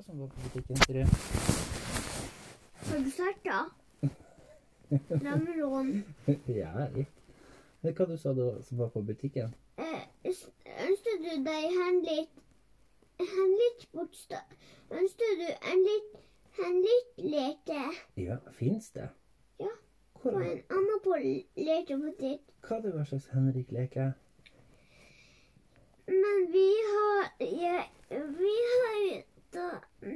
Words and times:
Hva 0.00 0.04
som 0.04 0.20
var 0.20 0.28
på 0.32 0.40
butikken, 0.40 0.76
tror 0.76 0.94
du? 0.94 1.04
Du 3.04 3.10
starta? 3.10 3.56
Lammelån. 5.24 6.04
ja, 6.60 6.86
litt. 6.94 7.18
Men 7.82 7.92
hva 7.98 8.06
du 8.08 8.14
sa 8.16 8.32
du 8.32 8.46
som 8.64 8.80
var 8.80 8.88
på 8.94 9.02
butikken? 9.04 9.52
Eh, 9.76 10.00
ønsker 10.24 11.20
du 11.20 11.44
deg 11.44 11.76
en 11.84 12.00
litt 12.06 12.32
Hen 13.20 13.52
litt 13.60 13.84
bokstav? 13.92 14.56
Ønsker 14.88 15.36
du 15.42 15.46
en 15.52 15.84
litt 15.84 16.16
Hen 16.56 16.80
litt 16.86 17.20
leke? 17.36 17.84
Ja, 18.16 18.40
fins 18.56 18.88
det? 18.96 19.10
Ja. 19.60 19.74
Hvor, 20.22 20.32
På 20.32 20.40
en 20.40 20.62
annen 20.78 21.04
på 21.04 21.18
lekebutikk? 21.60 22.46
hva 22.64 22.80
det 22.80 22.94
var 22.96 23.04
slags 23.04 23.28
Henrik-leke? 23.34 24.12
Men 26.08 26.46
vi 26.56 26.68
har 26.88 27.28
ja, 27.44 27.84
Vi 28.08 28.56
har 28.72 29.28
jo 29.54 29.60
da 29.60 30.12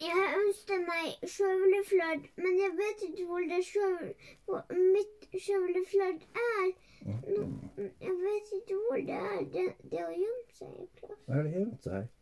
Jeg 0.00 0.26
ønsker 0.40 0.82
meg 0.86 1.24
skjøvleflørt, 1.26 2.26
men 2.38 2.58
jeg 2.62 2.74
vet 2.78 3.00
ikke 3.08 3.24
hvor 3.26 3.46
det 3.50 3.58
skjøv, 3.66 4.04
hvor 4.46 4.76
mitt 4.94 5.24
skjøvleflørt 5.32 6.26
er. 6.42 6.68
Nå, 7.08 7.46
jeg 7.78 8.14
vet 8.20 8.52
ikke 8.60 8.76
hvor 8.84 9.00
det 9.08 9.16
er. 9.16 9.40
Det, 9.54 9.64
det 9.90 9.98
har 10.04 10.14
gjemt 10.14 10.54
seg 10.54 10.68
en 10.68 10.92
plass. 11.00 11.24
Hva 11.26 11.34
har 11.34 11.48
det 11.48 11.54
gjemt 11.56 11.88
seg? 11.88 12.12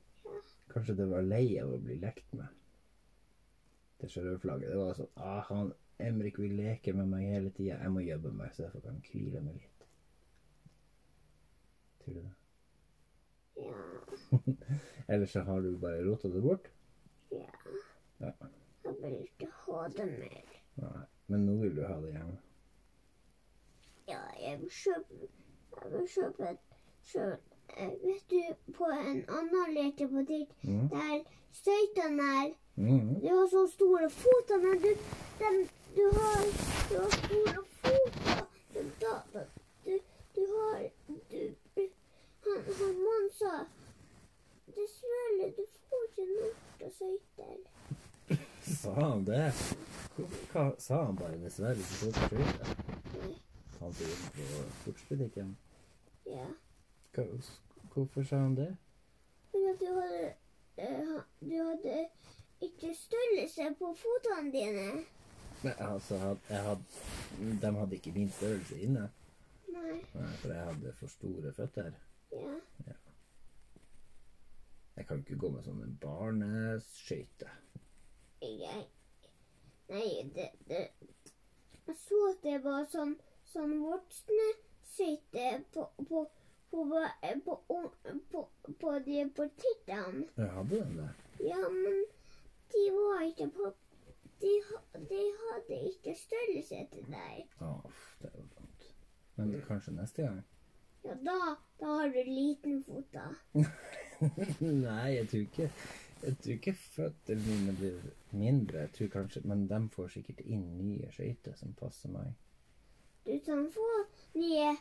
Kanskje 0.73 0.97
det 1.03 1.09
var 1.11 1.29
lei 1.29 1.45
av 1.61 1.75
å 1.77 1.83
bli 1.85 1.99
lekt 2.01 2.33
med? 2.39 2.49
Det 4.01 4.09
sjørøverflagget. 4.13 4.73
Det 4.73 4.81
var 4.81 4.97
sånn 4.97 5.13
ah, 5.21 5.45
han 5.51 5.75
Emrik 6.07 6.41
vil 6.41 6.57
leke 6.57 6.93
med 6.97 7.13
meg 7.13 7.29
hele 7.29 7.53
tida. 7.57 7.77
Jeg 7.81 7.93
må 7.93 8.05
jobbe 8.05 8.33
meg, 8.41 8.57
så 8.57 8.67
derfor 8.67 8.85
kan 8.85 8.97
han 8.97 9.05
hvile 9.05 9.45
meg 9.45 9.61
litt. 9.61 9.87
Tror 12.01 12.19
du 12.19 12.25
det? 12.25 12.35
Ja, 13.57 13.73
Eller 15.09 15.27
så 15.27 15.41
har 15.41 15.61
du 15.61 15.77
bare 15.79 16.05
rota 16.05 16.29
det 16.29 16.43
bort? 16.43 16.71
ja. 17.33 17.47
Ja. 18.21 18.33
Jeg 18.85 18.95
vil 19.03 19.23
ikke 19.23 19.47
ha 19.67 19.89
det 19.89 20.07
mer. 20.07 20.43
Nei. 20.77 21.03
Men 21.27 21.47
nå 21.47 21.57
vil 21.61 21.77
du 21.77 21.83
ha 21.87 21.95
det 22.01 22.13
hjemme. 22.13 22.37
Ja, 24.09 24.21
jeg 24.41 24.61
vil 24.61 24.71
kjøpe 24.71 25.29
Jeg 25.83 25.93
vil 25.93 26.07
kjøpe 26.09 26.49
et 26.51 26.59
kjø- 27.05 27.41
eh, 27.77 27.91
Vet 28.05 28.31
du, 28.31 28.73
på 28.79 28.85
en 28.85 29.25
annen 29.29 29.75
lekebutikk 29.75 30.49
Mm. 30.63 30.89
der 30.89 31.25
støytene 31.53 32.23
er 32.45 32.55
Mm. 32.77 33.21
Du 33.21 33.29
har 33.29 33.47
så 33.49 33.67
store 33.73 34.11
føtter, 34.11 34.59
men 34.63 34.79
du, 34.83 34.89
dem, 35.41 35.69
du 35.97 36.03
har 36.19 36.43
du 36.91 36.95
har 37.03 37.11
store 37.11 37.65
føtter. 37.83 38.47
Du, 38.75 39.41
du, 39.85 39.99
du 40.37 40.43
har 40.53 40.91
mannen 42.65 43.31
sa 43.39 43.67
Dessverre, 44.67 45.51
du 45.57 45.63
får 45.89 46.07
ikke 46.09 46.25
nok 46.31 46.83
å 46.85 46.91
skøyte. 46.93 47.47
Sa 48.67 48.93
han 48.97 49.25
det? 49.25 49.45
Hva, 50.53 50.65
sa 50.83 51.05
han 51.07 51.19
bare 51.21 51.39
dessverre 51.41 51.79
ikke 51.81 52.01
får 52.01 52.09
ikke 52.13 52.29
skøyte? 52.31 52.65
Han 53.81 53.95
jobber 54.01 54.33
på 54.37 54.65
sportsbutikken. 54.81 55.53
Ja. 56.27 56.47
Hva, 57.15 57.27
hvorfor 57.95 58.27
sa 58.29 58.41
han 58.43 58.57
det? 58.59 58.73
For 59.53 59.71
at 59.71 59.81
du 59.81 59.87
hadde 59.95 60.25
eh, 60.77 61.13
Du 61.41 61.55
hadde 61.63 62.09
ikke 62.67 62.95
størrelse 62.97 63.71
på 63.79 63.93
fotene 64.01 64.53
dine. 64.53 64.89
Nei, 65.63 65.77
altså, 65.79 66.19
jeg 66.51 66.63
hadde, 66.63 66.83
de 67.63 67.73
hadde 67.79 68.01
ikke 68.01 68.13
min 68.17 68.31
størrelse 68.31 68.81
inne. 68.81 69.07
Nei. 69.73 70.01
Nei, 70.15 70.33
for 70.43 70.53
jeg 70.53 70.69
hadde 70.73 70.93
for 70.99 71.13
store 71.13 71.53
føtter. 71.57 71.95
Ja. 72.87 72.97
Jeg 74.97 75.07
kan 75.07 75.19
ikke 75.23 75.39
gå 75.39 75.51
med 75.53 75.67
sånne 75.67 75.89
barneskøyter. 76.01 77.57
Jeg 78.43 78.87
Nei, 79.89 80.31
det, 80.35 80.49
det 80.69 80.89
Jeg 81.87 81.97
så 82.01 82.17
at 82.33 82.41
det 82.43 82.57
var 82.65 82.89
sånn, 82.91 83.13
sånn 83.47 83.77
voksne 83.85 84.49
skøyter 84.91 85.63
på 85.73 85.87
på 86.01 86.25
på, 86.71 86.83
på, 87.45 87.91
på, 88.31 88.49
på, 88.81 88.99
de 89.07 89.31
butikkene. 89.37 90.27
Hadde 90.37 90.81
den 90.81 90.97
der. 90.99 91.15
Ja, 91.41 91.69
men 91.71 92.05
de 92.73 92.83
var 92.97 93.23
ikke 93.23 93.51
på 93.55 93.73
De, 94.41 94.53
de 95.09 95.23
hadde 95.43 95.79
ikke 95.89 96.13
størrelse 96.19 96.83
til 96.93 97.07
deg. 97.09 97.47
Å, 97.65 97.71
uff, 97.89 98.03
det 98.21 98.29
er 98.29 98.35
jo 98.37 98.45
vondt. 98.59 98.91
Men 99.39 99.55
kanskje 99.69 99.95
neste 99.97 100.27
gang? 100.27 100.43
Ja, 101.07 101.15
da, 101.23 101.37
da 101.81 101.87
har 102.01 102.09
du 102.11 102.19
liten 102.27 102.81
fot, 102.87 103.07
da. 103.15 103.29
Nei, 104.87 105.11
jeg 105.15 105.29
tror 105.31 105.43
ikke 105.45 105.69
Jeg 106.23 106.37
tror 106.41 106.53
ikke 106.57 106.73
føttene 106.97 107.43
mine 107.47 107.75
blir 107.79 107.99
mindre. 108.33 108.79
Jeg 108.87 108.93
tror 108.97 109.11
kanskje, 109.13 109.43
Men 109.45 109.67
de 109.71 109.81
får 109.93 110.09
sikkert 110.17 110.41
inn 110.47 110.65
nye 110.81 111.11
skøyter 111.13 111.55
som 111.61 111.75
passer 111.79 112.11
meg. 112.15 112.33
Du 113.27 113.35
kan 113.45 113.67
få 113.75 113.87
nye 114.41 114.73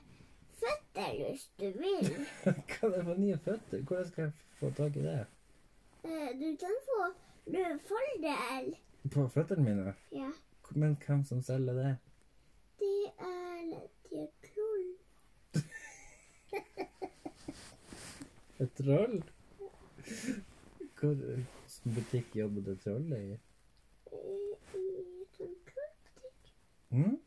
føtter 0.62 1.12
hvis 1.20 1.46
du 1.60 1.68
vil. 1.76 2.10
Er 2.46 2.56
det 2.96 3.04
for 3.04 3.20
nye 3.20 3.38
føtter? 3.46 3.84
Hvordan 3.84 4.08
skal 4.10 4.24
jeg 4.24 4.34
få 4.60 4.72
tak 4.78 4.96
i 4.98 5.06
det? 5.06 5.20
Eh, 6.06 6.32
Du 6.40 6.48
kan 6.64 6.76
få 6.88 7.00
løvfaldel. 7.52 8.74
På 9.14 9.28
føttene 9.34 9.64
mine? 9.68 9.94
Ja. 10.16 10.32
Men 10.72 10.96
hvem 11.06 11.26
som 11.26 11.42
selger 11.46 11.74
det? 11.78 11.96
Det 12.80 13.12
er 13.22 13.60
litt 13.70 14.32
troll. 14.48 14.88
Et 18.60 18.72
troll? 18.80 19.18
Hvilken 21.00 21.94
butikk 21.96 22.36
jobber 22.40 22.62
det 22.70 22.76
trollet 22.84 23.20
i? 23.20 23.38
I, 24.16 24.36
i 24.80 24.84
sånn 25.36 25.56
trollbutikk. 25.68 26.52
Mm? 26.96 27.18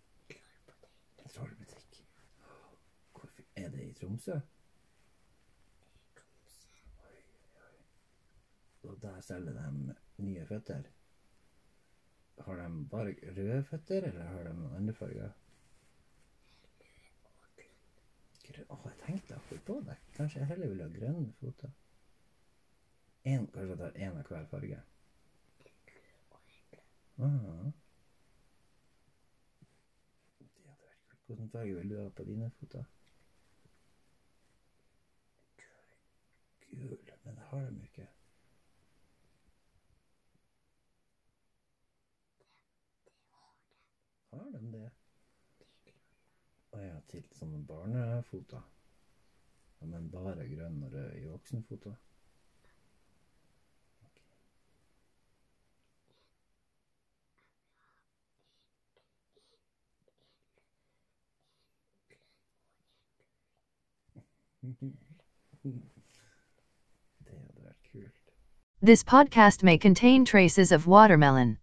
Trollbutikk. 1.28 1.98
Hvor 3.18 3.28
er 3.60 3.68
det 3.74 3.82
i 3.84 3.92
Tromsø? 3.98 4.36
Oi, 7.04 7.18
oi. 7.66 7.74
Og 8.88 8.94
der 9.02 9.20
selger 9.26 9.52
de 9.58 9.66
nye 10.24 10.46
føtter. 10.48 10.82
Har 12.46 12.56
de 12.62 12.68
bare 12.90 13.12
røde 13.36 13.60
føtter, 13.68 14.00
eller 14.08 14.24
har 14.32 14.42
de 14.48 14.52
noen 14.56 14.74
andre 14.80 14.94
farger? 14.96 15.32
Grø- 18.48 18.68
Åh, 18.72 18.84
jeg 18.88 18.98
tenkte 19.04 19.36
akkurat 19.36 19.57
på 19.68 19.80
det. 19.86 19.96
Kanskje 20.16 20.40
jeg 20.40 20.48
heller 20.48 20.68
vil 20.68 20.80
ha 20.82 20.88
grønne 20.88 21.32
føtter. 21.40 21.72
En, 23.24 23.46
kanskje 23.52 23.74
jeg 23.74 23.78
tar 23.80 23.98
en 24.06 24.20
av 24.20 24.30
hver 24.30 24.46
farge. 24.52 24.78
Ah. 27.18 27.66
Hvilken 31.26 31.50
farge 31.52 31.74
vil 31.76 31.90
du 31.90 31.98
ha 32.00 32.06
på 32.08 32.24
dine 32.24 32.48
føtter? 32.60 32.86
Gul, 36.70 36.96
men 37.24 37.36
det 37.36 37.44
har 37.50 37.68
de 37.68 37.76
jo 37.76 37.90
ikke. 37.90 38.08
Har 44.32 44.48
de 44.56 44.64
det? 44.72 44.88
Å 46.72 46.82
ja, 46.86 46.98
til 47.12 47.30
sånne 47.36 47.64
barnefoter. 47.68 48.77
Men 49.80 50.10
bare 50.10 50.48
grønn 50.48 50.82
og 50.82 50.92
rød 50.92 51.12
i 51.16 51.26
kult. 67.92 68.12
This 68.82 69.04
podcast 69.04 69.62
may 69.62 69.78
contain 69.78 70.24
traces 70.24 70.72
of 70.72 70.86
watermelon. 70.86 71.58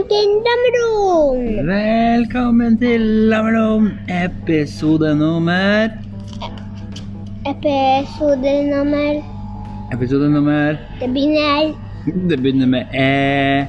Velkommen 0.00 0.40
til 0.40 0.40
Lamelon! 0.46 1.66
Velkommen 1.66 2.76
til 2.78 3.00
Lamelom, 3.00 3.90
episode 4.08 5.16
nummer 5.16 5.88
Episode 7.50 8.70
nummer 8.70 9.22
Episode 9.92 10.30
nummer 10.30 10.68
Det 11.00 11.10
begynner 11.12 11.74
Det 12.30 12.38
begynner 12.42 12.66
med 12.66 12.84
E. 12.94 13.66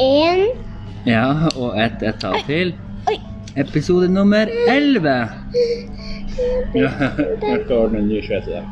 En. 0.00 0.46
Ja, 1.06 1.34
og 1.56 1.84
et 1.84 2.08
ettall 2.08 2.40
til. 2.46 2.74
Oi. 3.08 3.20
Episode 3.56 4.08
nummer 4.08 4.48
11. 4.68 5.08
Ja, 6.74 6.90
jeg 7.42 7.60
skal 7.64 7.76
ordne 7.76 7.98
en 7.98 8.08
ny 8.08 8.24
skje 8.24 8.40
til 8.44 8.52
deg. 8.56 8.64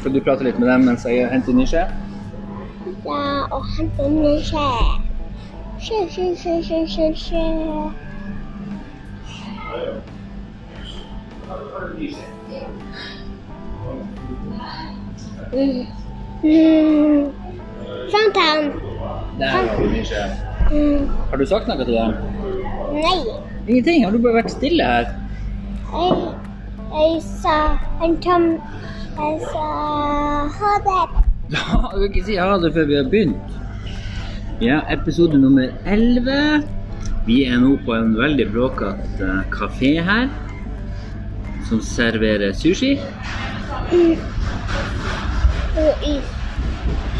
Skal 0.00 0.14
du 0.14 0.20
prate 0.20 0.44
litt 0.44 0.60
med 0.60 0.68
dem 0.68 0.88
mens 0.90 1.08
jeg 1.08 1.32
henter 1.32 1.56
en 1.56 1.62
ny 1.62 1.66
skje? 1.66 1.88
Ja, 3.08 3.22
og 3.50 3.64
henter 3.78 4.04
en 4.04 4.20
ny 4.20 4.40
skje. 4.44 5.07
Skje, 5.78 5.98
skje, 6.10 6.36
skje, 6.36 6.62
skje, 6.62 6.78
skje, 6.86 7.06
skje. 7.14 7.42
Mm. 15.52 15.86
Mm. 16.42 17.32
Fant 18.10 18.36
han. 18.36 18.72
Der 19.38 19.46
har 19.46 19.76
du 19.78 19.86
ny 19.90 20.02
skje. 20.04 20.24
Mm. 20.72 21.06
Har 21.30 21.36
du 21.36 21.46
sagt 21.46 21.70
noe 21.70 21.84
til 21.84 21.94
dem? 21.94 22.18
Nei. 22.96 23.18
Ingenting. 23.68 24.04
Har 24.04 24.10
du 24.10 24.18
bare 24.18 24.40
vært 24.40 24.50
stille 24.56 24.84
her? 24.84 25.14
Jeg, 25.92 26.34
jeg 26.90 27.22
sa 27.22 27.54
han 28.02 28.18
Tom 28.24 28.50
Jeg 29.14 29.40
sa 29.46 29.64
ha 30.58 30.74
det. 30.90 31.06
Du 31.94 32.02
vil 32.02 32.10
ikke 32.10 32.26
si 32.26 32.36
ha 32.36 32.50
det 32.60 32.74
før 32.74 32.90
vi 32.90 32.98
har 32.98 33.08
begynt. 33.14 33.58
Ja, 34.60 34.80
episode 34.90 35.38
nummer 35.38 35.68
11. 35.84 36.62
Vi 37.26 37.44
er 37.46 37.60
nå 37.62 37.76
på 37.86 37.92
en 37.94 38.16
veldig 38.18 38.48
bråkete 38.50 39.26
kafé 39.54 39.92
her. 40.02 40.24
Som 41.68 41.78
serverer 41.84 42.50
sushi. 42.58 42.96
Og 45.78 46.02
is. 46.02 46.32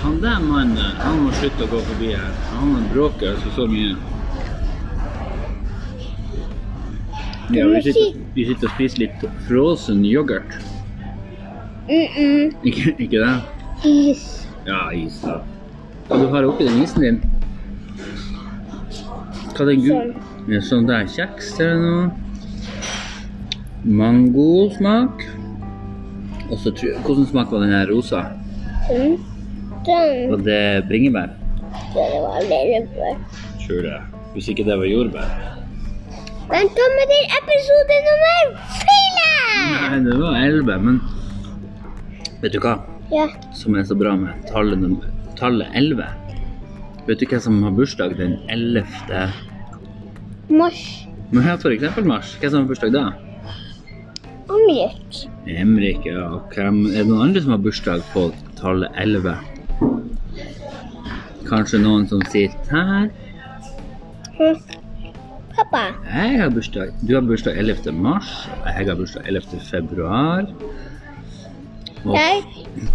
Han 0.03 0.17
der 0.23 0.41
mannen, 0.43 0.99
han 0.99 1.21
må 1.23 1.31
slutte 1.39 1.69
å 1.69 1.71
gå 1.71 1.83
forbi 1.93 2.09
her. 2.17 2.33
Han 2.57 2.75
bråker 2.91 3.37
altså 3.37 3.53
så 3.55 3.69
mye. 3.71 3.95
Ja, 7.55 7.69
vi 7.71 7.85
sitter, 7.87 8.19
vi 8.35 8.49
sitter 8.51 8.67
og 8.67 8.75
spiser 8.75 9.05
litt 9.05 9.29
frozen 9.47 10.03
yoghurt. 10.03 10.59
Mm-mm. 11.87 12.51
Ikke, 12.67 12.97
ikke 12.99 13.23
det? 13.23 13.37
Is. 13.87 14.27
Ja, 14.67 14.89
is 14.91 15.23
da. 15.23 15.39
Og 16.09 16.23
du 16.23 16.31
har 16.33 16.47
oppi 16.49 16.65
den 16.65 16.83
isen 16.83 17.05
din? 17.05 17.19
Hva 19.59 19.65
er 19.67 19.73
den 19.73 19.81
gul... 19.83 20.11
Sånn. 20.63 20.85
det 20.87 20.95
der 20.95 21.07
kjeks 21.11 21.47
eller 21.59 21.81
noe. 21.83 22.03
Mangosmak. 23.83 25.25
Og 26.47 26.61
så 26.63 26.71
tror 26.71 26.87
jeg... 26.87 27.01
Hvordan 27.03 27.27
smak 27.27 27.51
var 27.51 27.65
den 27.65 27.75
her 27.75 27.91
rosa? 27.91 28.21
Den. 28.87 29.17
Sånn. 29.83 30.29
Var 30.31 30.45
det 30.47 30.61
bringebær? 30.87 31.33
Det 31.91 32.05
var 32.23 32.47
bringebær. 32.53 33.19
Tror 33.65 33.83
det. 33.89 33.97
Hvis 34.37 34.53
ikke 34.55 34.69
det 34.69 34.79
var 34.79 34.87
jordbær. 34.93 35.35
Velkommen 36.55 37.13
til 37.17 37.37
episode 37.41 37.99
nummer 38.07 38.55
fire! 38.85 39.27
Nei, 39.75 40.01
det 40.07 40.17
var 40.23 40.39
11, 40.39 40.87
men... 40.87 41.03
Vet 42.45 42.55
du 42.55 42.63
hva? 42.63 42.79
Ja. 43.11 43.27
Som 43.59 43.75
er 43.75 43.91
så 43.91 43.99
bra 43.99 44.15
med 44.23 44.39
tallet, 44.55 45.11
tallet 45.43 45.75
11? 45.75 46.07
Vet 47.11 47.19
du 47.19 47.27
hvem 47.27 47.43
som 47.43 47.63
har 47.67 47.75
bursdag 47.75 48.19
den 48.23 48.39
11. 48.55 49.48
Men 50.49 51.43
her 51.45 51.57
for 51.61 51.71
eksempel 51.75 52.07
mars. 52.09 52.35
Hvem 52.41 52.51
som 52.51 52.63
har 52.63 52.69
bursdag 52.71 52.93
da? 52.95 53.07
Emrik. 54.49 55.19
Emrik, 55.47 56.07
ja. 56.09 56.23
Og 56.39 56.55
Hvem, 56.55 56.79
er 56.93 57.03
det 57.03 57.09
noen 57.11 57.27
andre 57.29 57.43
som 57.45 57.53
har 57.53 57.61
bursdag 57.65 58.05
på 58.15 58.29
tallet 58.61 58.89
11? 58.97 59.35
Kanskje 61.49 61.81
noen 61.83 62.07
som 62.09 62.23
sitter 62.33 62.73
her? 62.73 63.11
Pappa. 65.59 65.83
Jeg 66.07 66.41
har 66.41 66.51
bursdag. 66.55 66.93
Du 67.05 67.15
har 67.17 67.25
bursdag 67.27 67.57
11. 67.59 67.93
mars, 67.99 68.29
og 68.61 68.69
jeg 68.71 68.89
har 68.89 68.99
bursdag 69.01 69.23
11. 69.29 69.61
februar. 69.69 70.49
Og, 72.07 72.15
Jeg, 72.15 72.43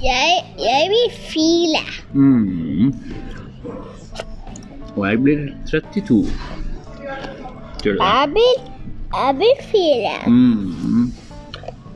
jeg, 0.01 0.29
jeg 0.63 0.89
blir 0.89 1.17
fire. 1.27 1.81
mm, 2.13 2.93
og 4.95 5.01
jeg 5.09 5.19
blir 5.25 5.41
32. 5.67 6.21
Tror 7.83 7.93
du 7.93 7.99
det? 7.99 8.05
Jeg 8.07 8.29
blir, 8.33 8.55
jeg 9.13 9.35
blir 9.41 9.63
fire. 9.71 10.13
Mm. 10.27 11.11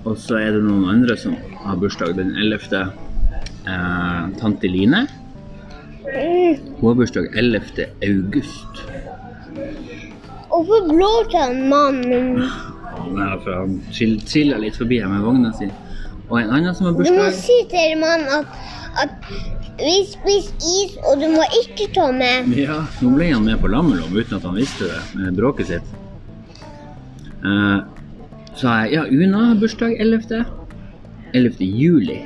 Og 0.08 0.18
så 0.20 0.38
er 0.40 0.52
det 0.56 0.64
noen 0.64 0.86
andre 0.92 1.16
som 1.20 1.36
har 1.64 1.80
bursdag 1.82 2.14
den 2.20 2.34
11. 2.40 2.82
Eh, 3.68 4.28
tante 4.40 4.68
Line. 4.72 5.06
Mm. 6.08 6.76
Hun 6.80 6.86
har 6.92 6.98
bursdag 7.02 7.28
11. 7.36 7.88
august. 8.08 8.84
Hvorfor 10.48 10.88
blåser 10.90 11.38
han 11.44 11.68
mannen? 11.70 12.38
Ja, 13.18 13.36
for 13.44 13.52
han 13.54 13.76
trill- 13.94 14.22
triller 14.26 14.58
litt 14.64 14.76
forbi 14.80 15.00
her 15.02 15.08
med 15.12 15.22
vogna 15.26 15.52
si. 15.58 15.68
Og 16.30 16.40
en 16.42 16.50
annen 16.56 16.76
som 16.76 16.88
har 16.88 16.96
bursdag 16.98 17.16
Du 17.16 17.24
må 17.24 17.32
si 17.36 17.58
til 17.72 18.00
mannen 18.00 18.28
at, 18.40 18.48
at 19.04 19.12
vi 19.78 19.94
spiser 20.10 20.56
is, 20.58 20.98
og 21.08 21.20
du 21.22 21.28
må 21.36 21.44
ikke 21.62 21.88
ta 21.94 22.08
med. 22.12 22.50
Ja, 22.58 22.80
nå 23.02 23.12
ble 23.16 23.30
han 23.34 23.46
med 23.46 23.60
på 23.62 23.70
lammelom 23.72 24.16
uten 24.18 24.38
at 24.40 24.44
han 24.48 24.56
visste 24.58 24.90
det, 24.90 25.02
med 25.20 25.36
bråket 25.38 25.68
sitt. 25.72 25.94
Eh, 27.46 27.80
så 28.58 28.68
har 28.72 28.86
jeg, 28.88 28.94
ja, 28.98 29.04
Una 29.06 29.44
har 29.52 29.60
bursdag 29.62 29.94
11. 30.02 30.46
11. 31.34 31.66
juli. 31.78 32.22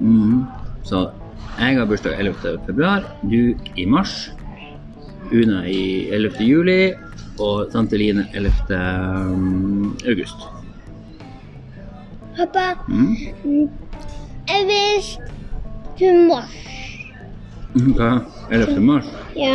Mhm. 0.00 0.46
Så 0.86 1.10
jeg 1.58 1.76
har 1.76 1.86
bursdag 1.90 2.14
11. 2.20 2.58
februar, 2.66 3.04
du 3.28 3.54
i 3.76 3.84
mars, 3.86 4.30
Una 5.32 5.64
i 5.68 6.08
11. 6.14 6.38
juli 6.46 6.94
og 7.38 7.68
tante 7.72 7.98
Line 8.00 8.24
11. 8.32 8.78
august. 10.08 10.46
Pappa, 12.38 12.74
Mhm. 12.88 13.16
mm, 13.44 13.68
jeg 14.48 14.66
visste 14.68 15.20
til 15.98 16.24
mars. 16.28 16.54
Hva? 17.74 18.10
11. 18.50 18.80
mars? 18.80 19.08
Ja. 19.36 19.54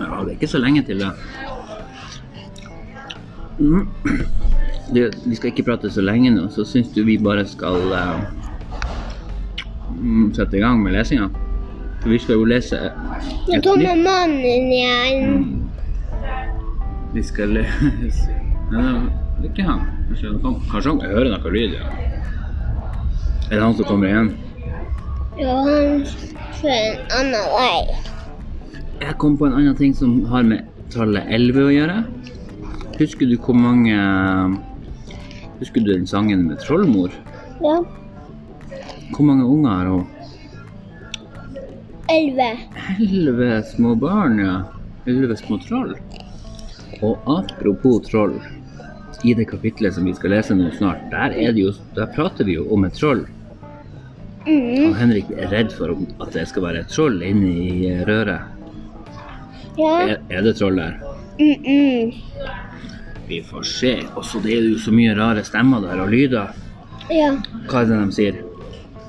Ja, 0.00 0.22
det 0.24 0.30
er 0.30 0.36
ikke 0.38 0.48
så 0.48 0.58
lenge 0.62 0.82
til 0.86 1.02
det. 1.02 1.10
Mm. 3.58 3.88
Det, 4.94 5.10
vi 5.26 5.34
skal 5.34 5.50
ikke 5.50 5.64
prate 5.66 5.90
så 5.90 6.04
lenge 6.04 6.30
nå, 6.30 6.46
så 6.54 6.64
syns 6.64 6.92
du 6.94 7.02
vi 7.04 7.16
bare 7.18 7.46
skal 7.48 7.80
mm, 9.98 10.32
sette 10.36 10.56
i 10.56 10.62
gang 10.62 10.82
med 10.82 10.94
lesinga? 10.94 11.28
For 12.02 12.12
vi 12.12 12.18
skal 12.22 12.38
jo 12.38 12.44
lese 12.46 12.78
Nå 12.78 13.56
et 13.56 13.64
kommer 13.64 13.96
nytt 13.96 14.04
mannen 14.04 14.72
igjen. 14.72 15.24
mm. 15.34 15.62
Vi 17.16 17.22
skal 17.24 17.56
lese 17.56 18.36
Nei, 18.70 18.82
det 19.40 19.46
er 19.46 19.50
ikke 19.50 19.66
han. 19.66 19.82
Kanskje 20.70 20.90
han 20.90 21.02
hører 21.06 21.30
noe 21.32 21.52
lyd, 21.54 21.76
ja. 21.78 22.15
Er 23.46 23.60
det 23.60 23.62
han 23.62 23.74
som 23.78 23.86
kommer 23.86 24.10
igjen? 24.10 24.30
Ja, 25.38 25.52
han 25.62 26.00
kjører 26.58 26.96
en 26.96 27.12
annen 27.20 27.52
vei. 27.52 27.98
Jeg 29.04 29.14
kom 29.22 29.36
på 29.38 29.46
en 29.46 29.54
annen 29.60 29.76
ting 29.78 29.92
som 29.94 30.16
har 30.32 30.42
med 30.48 30.66
tallet 30.90 31.28
11 31.30 31.62
å 31.62 31.70
gjøre. 31.70 31.98
Husker 32.96 33.28
du 33.30 33.36
hvor 33.36 33.54
mange 33.54 33.94
Husker 35.60 35.80
du 35.80 35.92
den 35.92 36.08
sangen 36.10 36.42
med 36.48 36.58
Trollmor? 36.60 37.14
Ja. 37.62 37.76
Hvor 39.14 39.28
mange 39.28 39.46
unger 39.46 39.70
har 39.70 39.92
hun? 39.92 40.04
Elleve. 42.12 42.50
Elleve 42.98 43.62
små 43.70 43.94
barn, 43.94 44.42
ja. 44.42 44.58
Elleve 45.06 45.38
små 45.38 45.60
troll. 45.62 45.94
Og 46.98 47.30
apropos 47.30 48.02
troll, 48.10 48.36
i 49.24 49.34
det 49.38 49.48
kapitlet 49.50 49.94
som 49.94 50.04
vi 50.04 50.14
skal 50.18 50.34
lese 50.34 50.54
nå 50.58 50.68
snart, 50.76 51.06
der, 51.14 51.32
er 51.32 51.54
det 51.56 51.64
jo, 51.64 51.72
der 51.96 52.10
prater 52.14 52.44
vi 52.44 52.58
jo 52.58 52.66
om 52.74 52.84
et 52.84 52.98
troll. 52.98 53.24
Mm. 54.46 54.90
Og 54.90 54.96
Henrik 55.00 55.30
er 55.34 55.50
redd 55.50 55.72
for 55.74 55.96
at 56.22 56.30
det 56.36 56.46
skal 56.50 56.62
være 56.68 56.84
et 56.84 56.92
troll 56.92 57.18
inni 57.26 57.54
i 57.86 57.94
røret. 58.06 58.52
Ja. 59.76 59.96
Er, 60.06 60.20
er 60.30 60.46
det 60.46 60.56
troll 60.56 60.76
der? 60.76 60.94
Mm 61.38 61.64
-mm. 61.64 62.14
Vi 63.28 63.42
får 63.42 63.62
se. 63.62 64.02
Også 64.14 64.40
det 64.42 64.52
er 64.52 64.62
jo 64.70 64.78
så 64.78 64.92
mye 64.92 65.14
rare 65.14 65.44
stemmer 65.44 65.80
der 65.80 66.00
og 66.00 66.10
lyder. 66.10 66.46
Ja. 67.10 67.36
Hva 67.70 67.80
er 67.82 67.84
det 67.90 67.98
de 67.98 68.12
sier? 68.12 68.38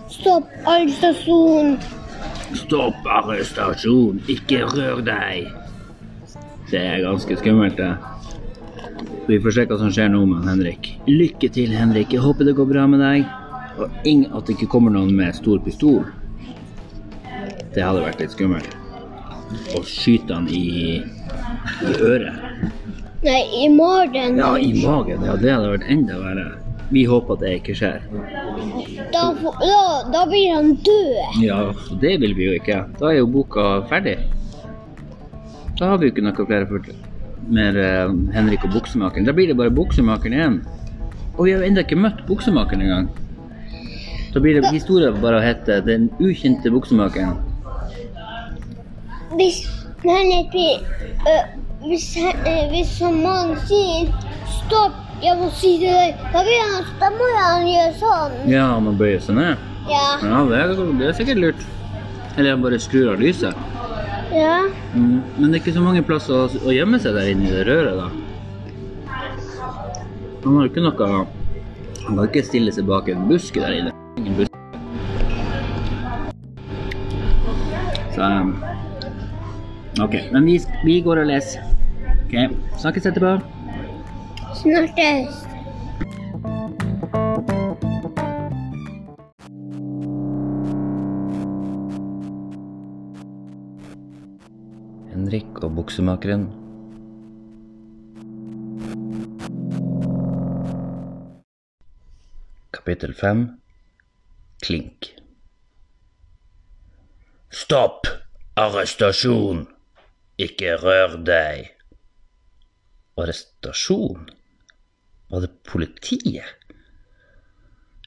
Stopp 0.09 0.49
arrestasjon. 0.65 1.77
Stopp 2.55 3.05
arrestasjon, 3.05 4.21
ikke 4.27 4.65
rør 4.65 5.01
deg. 5.05 5.47
Det 6.71 6.79
er 6.81 7.03
ganske 7.05 7.37
skummelt, 7.37 7.77
det. 7.77 7.95
Vi 9.27 9.39
får 9.43 9.51
se 9.51 9.65
hva 9.69 9.77
som 9.77 9.91
skjer 9.91 10.09
nå 10.09 10.25
med 10.25 10.47
Henrik. 10.47 10.93
Lykke 11.07 11.49
til, 11.53 11.75
Henrik. 11.75 12.13
Jeg 12.15 12.23
håper 12.23 12.47
det 12.47 12.55
går 12.55 12.69
bra 12.69 12.87
med 12.87 13.03
deg. 13.03 13.36
Og 13.77 13.85
at 13.87 14.47
det 14.47 14.55
ikke 14.55 14.69
kommer 14.71 14.93
noen 14.93 15.13
med 15.15 15.35
stor 15.37 15.59
pistol. 15.65 16.05
Det 17.75 17.83
hadde 17.83 18.01
vært 18.01 18.21
litt 18.23 18.33
skummelt. 18.33 18.71
Å 19.77 19.81
skyte 19.85 20.33
han 20.33 20.47
i, 20.49 21.03
i 21.85 21.91
øret. 22.01 22.39
Nei, 23.23 23.41
i 23.63 23.67
magen. 23.73 24.37
Ja, 24.39 24.55
i 24.57 24.71
magen. 24.81 25.23
Ja, 25.25 25.35
det 25.39 25.51
hadde 25.53 25.75
vært 25.75 25.91
enda 25.93 26.17
verre. 26.21 26.47
Vi 26.89 27.03
håper 27.07 27.35
at 27.35 27.43
det 27.43 27.53
ikke 27.59 27.75
skjer. 27.75 28.03
Da, 29.11 29.23
da, 29.35 29.79
da 30.13 30.23
blir 30.29 30.53
han 30.55 30.73
død. 30.87 31.37
Ja, 31.43 31.59
det 32.01 32.13
vil 32.23 32.35
vi 32.37 32.47
jo 32.47 32.57
ikke. 32.57 32.79
Da 32.99 33.11
er 33.11 33.19
jo 33.19 33.29
boka 33.31 33.67
ferdig. 33.91 34.15
Da 35.77 35.91
har 35.91 35.99
vi 35.99 36.07
jo 36.07 36.15
ikke 36.15 36.25
noe 36.25 36.47
flere 36.47 36.69
for 36.69 36.87
mer 37.53 37.77
eh, 37.79 38.15
Henrik 38.33 38.65
og 38.65 38.73
buksemakeren. 38.77 39.27
Da 39.27 39.35
blir 39.35 39.51
det 39.51 39.57
bare 39.59 39.73
buksemakeren 39.73 40.37
igjen. 40.37 40.59
Og 41.35 41.45
vi 41.45 41.53
har 41.53 41.61
jo 41.61 41.69
ennå 41.69 41.83
ikke 41.83 41.99
møtt 41.99 42.23
buksemakeren 42.29 42.87
engang. 42.87 43.09
Da 44.37 44.41
blir 44.41 44.59
det 44.61 44.69
historien 44.69 45.15
bare 45.17 45.39
å 45.39 45.41
hete 45.41 45.79
'Den 45.81 46.03
ukjente 46.21 46.69
buksemakeren'. 46.69 47.39
Hvis 49.33 49.63
han 50.03 50.29
heter 50.29 50.83
øh, 51.31 51.47
Hvis, 51.87 52.05
øh, 52.21 52.67
hvis 52.69 52.91
mannen 53.01 53.57
sier 53.65 54.11
stopp, 54.59 54.93
jeg 55.23 55.33
må 55.41 55.49
si 55.57 55.71
det 55.81 55.89
der, 55.89 56.13
da, 56.35 56.43
han, 56.43 56.85
da 57.01 57.11
må 57.17 57.31
han 57.39 57.65
gjøre 57.65 57.97
sånn. 58.03 58.37
Ja, 58.53 58.67
han 58.75 58.85
må 58.85 58.93
bøye 59.01 59.17
seg 59.25 59.39
ned. 59.41 59.65
Ja. 59.89 60.05
Ja, 60.21 60.45
det 60.53 60.61
er, 60.61 60.77
det 61.01 61.09
er 61.09 61.19
sikkert 61.23 61.41
lurt. 61.41 61.67
Eller 62.37 62.53
han 62.53 62.61
bare 62.61 62.77
skrur 62.77 63.15
av 63.15 63.19
lyset. 63.19 63.57
Ja. 64.37 64.69
Mm. 64.93 65.21
Men 65.37 65.49
det 65.49 65.53
er 65.55 65.61
ikke 65.65 65.79
så 65.81 65.89
mange 65.89 66.05
plasser 66.05 66.45
å, 66.45 66.47
å 66.61 66.77
gjemme 66.77 67.01
seg 67.01 67.17
der 67.17 67.33
inne 67.33 67.49
i 67.49 67.55
det 67.57 67.65
røret, 67.73 68.05
da. 68.05 69.13
Han 70.45 70.51
har 70.53 70.67
jo 70.67 70.69
ikke 70.75 70.89
noe 70.91 71.13
Han 72.05 72.17
kan 72.19 72.27
ikke 72.29 72.49
stille 72.53 72.71
seg 72.71 72.85
bak 72.85 73.09
en 73.09 73.25
buske 73.31 73.65
der 73.65 73.81
inne. 73.81 73.97
Ingen 74.17 74.35
buss. 74.37 74.49
Så 78.15 78.21
um, 78.21 78.63
OK. 80.01 80.15
Men 80.31 80.45
vi, 80.45 80.61
vi 80.85 81.01
går 81.01 81.21
og 81.21 81.29
leser. 81.29 81.61
OK. 82.25 82.33
Snakkes 82.81 83.05
etterpå. 83.05 83.37
Snakkes. 84.57 85.43
Henrik 95.13 95.61
og 95.61 95.77
buksemakeren. 95.77 96.49
Kapittel 102.73 103.13
5 103.13 103.66
Klink 104.65 105.11
Stopp! 107.53 108.07
Arrestasjon! 108.57 109.67
Ikke 110.41 110.71
rør 110.81 111.19
deg! 111.21 111.67
Arrestasjon? 113.21 114.25
Var 115.29 115.43
det 115.45 115.51
politiet? 115.69 116.55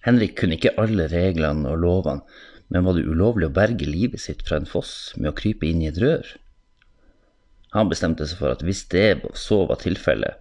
Henrik 0.03 0.35
kunne 0.41 0.59
ikke 0.59 0.75
alle 0.81 1.07
reglene 1.13 1.71
og 1.71 1.85
lovene, 1.85 2.27
men 2.67 2.87
var 2.87 2.99
det 2.99 3.07
ulovlig 3.07 3.47
å 3.47 3.55
berge 3.55 3.87
livet 3.87 4.23
sitt 4.23 4.43
fra 4.47 4.59
en 4.59 4.69
foss 4.69 5.13
med 5.21 5.31
å 5.31 5.37
krype 5.39 5.71
inn 5.71 5.85
i 5.85 5.91
et 5.93 6.03
rør? 6.03 6.27
Han 7.79 7.95
bestemte 7.95 8.27
seg 8.27 8.43
for 8.43 8.57
at 8.57 8.67
hvis 8.67 8.83
det 8.91 9.21
så 9.39 9.63
var 9.71 9.79
tilfellet, 9.87 10.35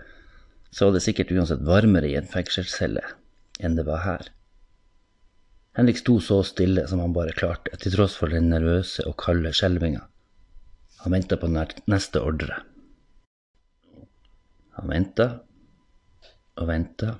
så 0.74 0.89
var 0.89 0.98
det 0.98 1.06
sikkert 1.06 1.38
uansett 1.38 1.62
varmere 1.70 2.10
i 2.10 2.18
en 2.18 2.30
fengselscelle 2.34 3.06
enn 3.62 3.78
det 3.78 3.86
var 3.86 4.06
her. 4.08 4.34
Henrik 5.78 5.98
sto 5.98 6.20
så 6.20 6.42
stille 6.44 6.88
som 6.88 7.00
han 7.00 7.14
bare 7.14 7.36
klarte, 7.38 7.76
til 7.78 7.94
tross 7.94 8.18
for 8.20 8.32
den 8.34 8.50
nervøse 8.50 9.06
og 9.08 9.18
kalde 9.22 9.54
skjelvinga. 9.54 10.02
Han 11.04 11.16
venta 11.16 11.38
på 11.40 11.48
neste 11.52 12.22
ordre. 12.22 12.58
Han 14.80 14.92
venta 14.92 15.30
og 16.60 16.68
venta, 16.68 17.14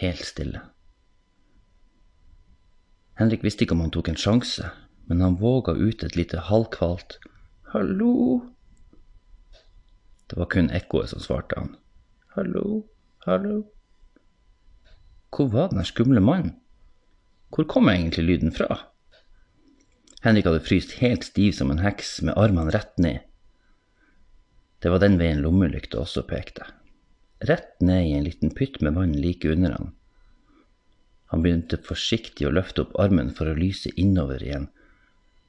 helt 0.00 0.24
stille. 0.26 0.62
Henrik 3.18 3.42
visste 3.42 3.64
ikke 3.64 3.74
om 3.74 3.82
han 3.82 3.94
tok 3.94 4.10
en 4.10 4.18
sjanse, 4.18 4.70
men 5.10 5.22
han 5.22 5.40
våga 5.40 5.74
ut 5.74 6.04
et 6.06 6.16
lite 6.16 6.38
halvkvalt 6.50 7.18
Hallo? 7.72 8.40
Det 10.30 10.38
var 10.38 10.48
kun 10.48 10.70
ekkoet 10.72 11.10
som 11.10 11.20
svarte 11.20 11.58
han. 11.58 11.74
Hallo, 12.32 12.86
hallo. 13.26 13.58
Hvor 15.28 15.50
var 15.52 15.68
den 15.68 15.84
skumle 15.84 16.22
mannen? 16.24 16.54
Hvor 17.54 17.66
kom 17.68 17.88
egentlig 17.88 18.24
lyden 18.24 18.52
fra? 18.54 18.78
Henrik 20.24 20.48
hadde 20.48 20.64
fryst 20.66 20.96
helt 21.02 21.24
stiv 21.24 21.54
som 21.56 21.70
en 21.70 21.82
heks, 21.82 22.18
med 22.22 22.36
armene 22.36 22.74
rett 22.74 22.98
ned. 22.98 23.22
Det 24.82 24.92
var 24.92 25.02
den 25.02 25.16
veien 25.18 25.40
lommelykta 25.42 26.02
også 26.02 26.24
pekte. 26.28 26.66
Rett 27.48 27.80
ned 27.80 28.10
i 28.10 28.12
en 28.18 28.26
liten 28.26 28.52
pytt 28.54 28.80
med 28.82 28.98
vann 28.98 29.14
like 29.14 29.48
under 29.50 29.74
han. 29.78 29.94
Han 31.32 31.42
begynte 31.44 31.80
forsiktig 31.84 32.48
å 32.48 32.54
løfte 32.54 32.84
opp 32.84 32.94
armen 32.98 33.32
for 33.34 33.50
å 33.50 33.58
lyse 33.58 33.90
innover 33.96 34.42
igjen, 34.42 34.70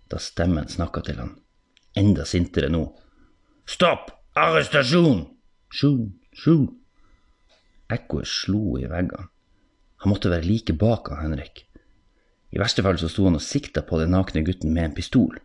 da 0.09 0.19
stemmen 0.21 0.69
snakka 0.69 1.05
til 1.05 1.21
han 1.21 1.37
enda 1.99 2.25
sintere 2.25 2.69
nå. 2.69 2.83
Stopp! 3.67 4.11
Arrestasjon! 4.39 5.25
Sju, 5.69 6.09
sju. 6.33 6.55
Ekkoet 7.91 8.29
slo 8.29 8.77
i 8.79 8.87
veggene. 8.89 9.27
Han 9.99 10.13
måtte 10.13 10.31
være 10.31 10.47
like 10.47 10.73
bak 10.79 11.09
han 11.11 11.25
Henrik. 11.25 11.65
I 12.49 12.59
verste 12.59 12.83
fall 12.85 12.97
så 12.97 13.09
sto 13.11 13.27
han 13.27 13.37
og 13.37 13.45
sikta 13.45 13.83
på 13.85 13.99
den 14.01 14.13
nakne 14.15 14.41
gutten 14.45 14.73
med 14.73 14.89
en 14.89 14.95
pistol. 14.97 15.37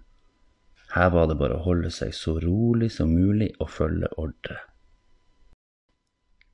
Her 0.94 1.10
var 1.10 1.26
det 1.28 1.36
bare 1.40 1.58
å 1.58 1.64
holde 1.64 1.90
seg 1.92 2.14
så 2.16 2.36
rolig 2.40 2.92
som 2.94 3.12
mulig 3.12 3.50
og 3.58 3.72
følge 3.74 4.08
ordre. 4.20 4.60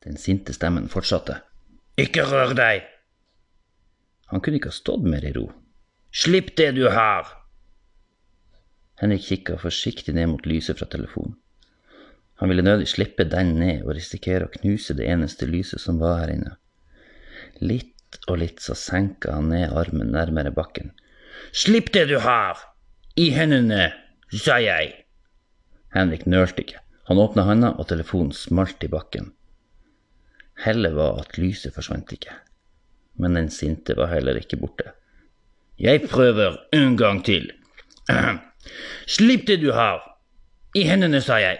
Den 0.00 0.16
sinte 0.16 0.54
stemmen 0.56 0.88
fortsatte. 0.88 1.42
Ikke 2.00 2.24
rør 2.24 2.54
deg! 2.56 2.86
Han 4.32 4.40
kunne 4.40 4.56
ikke 4.56 4.70
ha 4.72 4.78
stått 4.78 5.04
mer 5.04 5.26
i 5.26 5.34
ro. 5.36 5.50
Slipp 6.10 6.54
det 6.56 6.70
du 6.78 6.86
har! 6.88 7.28
Henrik 9.00 9.26
kikka 9.26 9.58
forsiktig 9.60 10.14
ned 10.16 10.32
mot 10.32 10.48
lyset 10.48 10.80
fra 10.80 10.88
telefonen. 10.90 11.36
Han 12.40 12.48
ville 12.48 12.64
nødig 12.64 12.88
slippe 12.88 13.26
den 13.28 13.54
ned 13.60 13.84
og 13.84 13.94
risikere 13.98 14.46
å 14.46 14.52
knuse 14.54 14.96
det 14.96 15.04
eneste 15.12 15.44
lyset 15.48 15.82
som 15.82 16.00
var 16.00 16.22
her 16.22 16.32
inne. 16.32 16.54
Litt 17.60 17.99
og 18.26 18.40
litt 18.42 18.62
så 18.62 18.76
senka 18.78 19.36
han 19.36 19.50
ned 19.52 19.74
armen 19.76 20.12
nærmere 20.14 20.52
bakken. 20.54 20.92
Slipp 21.52 21.92
det 21.94 22.06
du 22.10 22.18
har! 22.22 22.58
I 23.18 23.30
hendene, 23.34 23.90
sa 24.30 24.60
jeg! 24.62 24.92
Henrik 25.94 26.26
nølte 26.30 26.62
ikke. 26.62 26.82
Han 27.10 27.18
åpna 27.18 27.42
handa, 27.48 27.72
og 27.74 27.88
telefonen 27.90 28.30
smalt 28.36 28.84
i 28.86 28.90
bakken. 28.90 29.32
Hellet 30.62 30.94
var 30.94 31.18
at 31.22 31.38
lyset 31.40 31.74
forsvant 31.74 32.12
ikke, 32.14 32.34
men 33.18 33.34
den 33.38 33.50
sinte 33.50 33.96
var 33.98 34.12
heller 34.12 34.38
ikke 34.38 34.60
borte. 34.60 34.92
Jeg 35.80 36.04
prøver 36.06 36.60
en 36.76 36.94
gang 37.00 37.24
til. 37.26 37.50
Slipp 39.16 39.48
det 39.48 39.58
du 39.64 39.72
har! 39.74 40.04
I 40.78 40.84
hendene, 40.86 41.18
sa 41.18 41.40
jeg. 41.42 41.58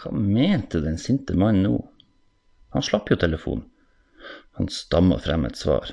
Hva 0.00 0.10
mente 0.10 0.80
den 0.82 0.98
sinte 0.98 1.36
mannen 1.38 1.68
nå? 1.68 1.76
Han 2.74 2.82
slapp 2.82 3.12
jo 3.12 3.18
telefonen. 3.20 3.69
Han 4.58 4.68
stamma 4.72 5.18
frem 5.22 5.46
et 5.48 5.58
svar. 5.58 5.92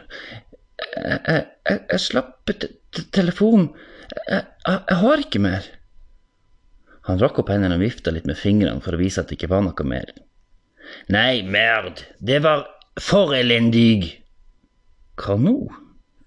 Jeg, 0.78 1.20
jeg, 1.28 1.44
jeg, 1.70 1.82
jeg 1.92 2.04
slapp 2.04 2.34
te 2.48 2.72
te 2.94 3.04
telefonen. 3.14 3.72
Jeg, 4.28 4.46
jeg 4.66 5.00
har 5.02 5.24
ikke 5.24 5.42
mer. 5.44 5.68
Han 7.08 7.20
rakk 7.22 7.40
opp 7.42 7.52
hendene 7.54 7.78
og 7.78 7.84
vifta 7.86 8.12
litt 8.12 8.28
med 8.28 8.40
fingrene 8.40 8.84
for 8.84 8.96
å 8.96 9.00
vise 9.00 9.22
at 9.22 9.30
det 9.30 9.38
ikke 9.38 9.52
var 9.54 9.64
noe 9.64 9.88
mer. 9.88 10.12
Nei, 11.12 11.44
merd, 11.44 12.04
det 12.24 12.42
var 12.44 12.66
for 13.00 13.36
elendig. 13.36 14.18
Hva 15.20 15.38
nå? 15.40 15.56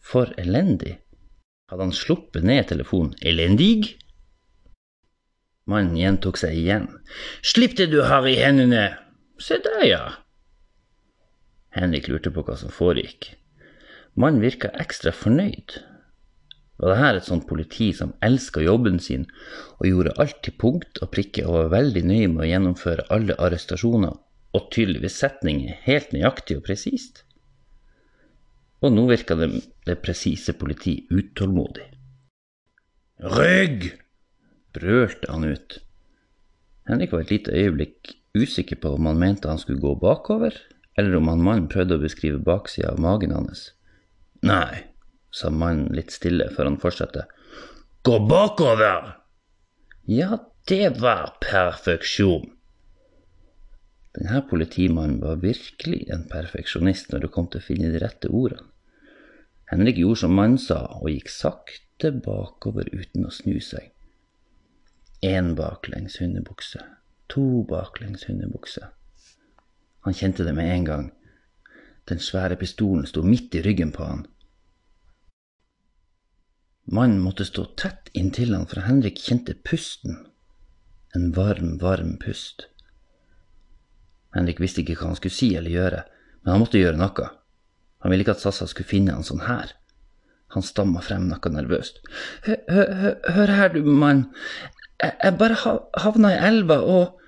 For 0.00 0.32
elendig? 0.40 0.96
Hadde 1.70 1.86
han 1.86 1.94
sluppet 1.94 2.46
ned 2.46 2.66
telefonen 2.70 3.12
elendig? 3.22 3.96
Mannen 5.70 5.98
gjentok 5.98 6.40
seg 6.40 6.56
igjen. 6.58 6.88
Slipp 7.46 7.76
det 7.78 7.90
du 7.92 8.00
har 8.08 8.26
i 8.26 8.38
hendene. 8.40 8.88
Se 9.40 9.60
der, 9.62 9.84
ja. 9.86 10.02
Henrik 11.76 12.08
lurte 12.10 12.32
på 12.34 12.42
hva 12.46 12.56
som 12.58 12.72
foregikk. 12.74 13.34
Mannen 14.18 14.42
virka 14.42 14.72
ekstra 14.82 15.12
fornøyd. 15.14 15.78
Var 16.80 16.90
det 16.90 16.98
her 16.98 17.18
et 17.18 17.28
sånt 17.28 17.46
politi 17.46 17.90
som 17.94 18.14
elska 18.24 18.62
jobben 18.64 18.98
sin 19.04 19.26
og 19.78 19.86
gjorde 19.86 20.16
alt 20.22 20.38
til 20.42 20.56
punkt 20.58 21.02
og 21.04 21.12
prikke 21.14 21.44
og 21.46 21.56
var 21.56 21.74
veldig 21.76 22.02
nøye 22.08 22.30
med 22.32 22.44
å 22.46 22.48
gjennomføre 22.50 23.06
alle 23.14 23.36
arrestasjoner 23.36 24.16
og 24.56 24.70
tydeligvis 24.74 25.18
setninger 25.22 25.82
helt 25.84 26.14
nøyaktig 26.16 26.56
og 26.58 26.64
presist? 26.66 27.22
Og 28.80 28.94
nå 28.96 29.04
virka 29.10 29.36
det, 29.36 29.50
det 29.86 30.00
presise 30.00 30.56
politi 30.56 31.02
utålmodig. 31.12 31.84
Rygg! 33.36 33.90
brølte 34.72 35.28
han 35.28 35.44
ut. 35.50 35.80
Henrik 36.88 37.12
var 37.12 37.24
et 37.24 37.32
lite 37.34 37.54
øyeblikk 37.54 38.14
usikker 38.38 38.78
på 38.80 38.94
om 38.94 39.08
han 39.10 39.18
mente 39.18 39.50
han 39.50 39.58
skulle 39.58 39.82
gå 39.82 39.96
bakover, 40.00 40.54
eller 40.98 41.16
om 41.16 41.28
han 41.30 41.42
mannen 41.44 41.68
prøvde 41.70 41.98
å 41.98 42.02
beskrive 42.02 42.40
baksida 42.44 42.92
av 42.92 43.02
magen 43.02 43.34
hans. 43.36 43.70
Nei, 44.46 44.86
sa 45.30 45.50
mannen 45.52 45.92
litt 45.94 46.12
stille 46.14 46.48
før 46.54 46.72
han 46.72 46.80
fortsatte. 46.82 47.26
Gå 48.06 48.16
bakover! 48.26 49.16
Ja, 50.08 50.40
det 50.68 50.96
var 51.00 51.36
perfeksjon. 51.44 52.48
Denne 54.16 54.40
politimannen 54.50 55.20
var 55.22 55.38
virkelig 55.44 56.08
en 56.10 56.24
perfeksjonist 56.30 57.12
når 57.12 57.24
det 57.24 57.32
kom 57.34 57.46
til 57.50 57.62
å 57.62 57.66
finne 57.68 57.92
de 57.92 58.00
rette 58.02 58.30
ordene. 58.32 58.66
Henrik 59.70 60.00
gjorde 60.02 60.24
som 60.24 60.32
mannen 60.34 60.58
sa, 60.58 60.80
og 60.98 61.12
gikk 61.12 61.28
sakte 61.30 62.10
bakover 62.24 62.88
uten 62.90 63.28
å 63.28 63.30
snu 63.30 63.60
seg. 63.62 63.92
Én 65.22 65.52
baklengs 65.54 66.16
hundebukse, 66.18 66.82
to 67.30 67.62
baklengs 67.70 68.24
hundebukse. 68.26 68.88
Han 70.06 70.16
kjente 70.16 70.44
det 70.44 70.54
med 70.56 70.70
en 70.74 70.84
gang. 70.84 71.08
Den 72.08 72.18
svære 72.18 72.56
pistolen 72.56 73.06
sto 73.06 73.22
midt 73.22 73.54
i 73.54 73.62
ryggen 73.62 73.92
på 73.92 74.04
han. 74.04 74.24
Mannen 76.90 77.20
måtte 77.22 77.44
stå 77.46 77.64
tett 77.78 78.08
inntil 78.18 78.54
han, 78.54 78.66
for 78.66 78.82
Henrik 78.82 79.20
kjente 79.20 79.54
pusten. 79.54 80.24
En 81.14 81.30
varm, 81.36 81.76
varm 81.78 82.16
pust. 82.18 82.66
Henrik 84.34 84.62
visste 84.62 84.82
ikke 84.82 84.96
hva 84.98 85.10
han 85.10 85.18
skulle 85.18 85.34
si 85.34 85.52
eller 85.58 85.74
gjøre, 85.74 86.00
men 86.42 86.52
han 86.54 86.62
måtte 86.62 86.80
gjøre 86.80 86.98
noe. 86.98 87.28
Han 88.00 88.12
ville 88.12 88.24
ikke 88.24 88.34
at 88.38 88.42
Sassa 88.42 88.66
skulle 88.70 88.88
finne 88.88 89.14
han 89.14 89.26
sånn 89.26 89.44
her. 89.44 89.74
Han 90.54 90.66
stamma 90.66 91.02
frem 91.04 91.28
noe 91.30 91.52
nervøst. 91.52 92.00
Hør 92.46 93.54
her, 93.54 93.74
du 93.74 93.86
mann, 93.86 94.30
jeg 95.00 95.36
bare 95.38 95.58
havna 96.00 96.34
i 96.34 96.40
elva 96.48 96.80
og 96.82 97.20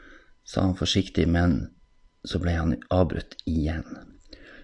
sa 0.45 0.65
han 0.67 0.79
forsiktig, 0.79 1.29
men 1.31 1.72
så 2.25 2.41
ble 2.43 2.55
han 2.57 2.77
avbrutt 2.95 3.37
igjen. 3.49 3.87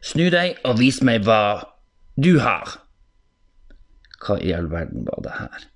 Snu 0.04 0.28
deg 0.30 0.60
og 0.66 0.78
vis 0.78 1.00
meg 1.02 1.24
hva 1.26 1.64
du 2.18 2.38
har. 2.42 2.78
Hva 4.22 4.38
i 4.42 4.52
all 4.54 4.70
verden 4.70 5.06
var 5.06 5.22
det 5.24 5.34
her? 5.38 5.66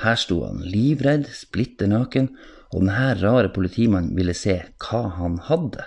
Her 0.00 0.16
sto 0.18 0.40
han 0.46 0.62
livredd, 0.64 1.28
splitter 1.34 1.90
naken, 1.90 2.30
og 2.70 2.84
denne 2.84 3.14
rare 3.20 3.50
politimannen 3.52 4.14
ville 4.16 4.34
se 4.36 4.56
hva 4.84 5.02
han 5.18 5.38
hadde. 5.48 5.84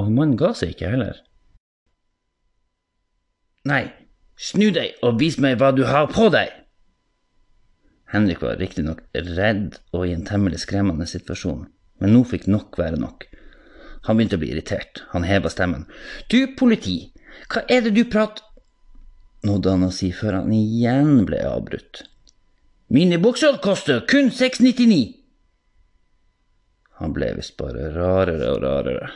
Og 0.00 0.10
mannen 0.10 0.38
ga 0.40 0.52
seg 0.56 0.74
ikke 0.74 0.90
heller. 0.94 1.20
Nei, 3.68 3.86
snu 4.36 4.68
deg 4.74 4.98
og 5.04 5.20
vis 5.20 5.38
meg 5.40 5.60
hva 5.60 5.70
du 5.76 5.84
har 5.88 6.10
på 6.12 6.28
deg! 6.32 6.50
Henrik 8.14 8.42
var 8.44 8.58
riktignok 8.60 9.00
redd 9.14 9.78
og 9.94 10.04
i 10.06 10.12
en 10.14 10.26
temmelig 10.26 10.60
skremmende 10.62 11.06
situasjon, 11.08 11.64
men 12.02 12.12
nå 12.14 12.20
fikk 12.28 12.44
nok 12.50 12.76
være 12.78 13.00
nok. 13.00 13.24
Han 14.04 14.18
begynte 14.18 14.36
å 14.36 14.42
bli 14.42 14.52
irritert. 14.52 15.04
Han 15.12 15.24
heva 15.24 15.50
stemmen. 15.52 15.86
Du, 16.32 16.40
politi, 16.58 17.12
hva 17.48 17.64
er 17.72 17.86
det 17.86 17.94
du 17.96 18.04
prater 18.08 18.44
nådde 19.44 19.74
han 19.74 19.86
å 19.86 19.92
si 19.92 20.10
før 20.14 20.40
han 20.40 20.52
igjen 20.56 21.24
ble 21.28 21.42
avbrutt. 21.46 22.04
Mine 22.94 23.18
bukser 23.20 23.58
koster 23.64 24.02
kun 24.08 24.30
699! 24.32 25.20
Han 27.00 27.14
ble 27.16 27.32
visst 27.36 27.56
bare 27.58 27.90
rarere 27.94 28.52
og 28.54 28.60
rarere. 28.62 29.10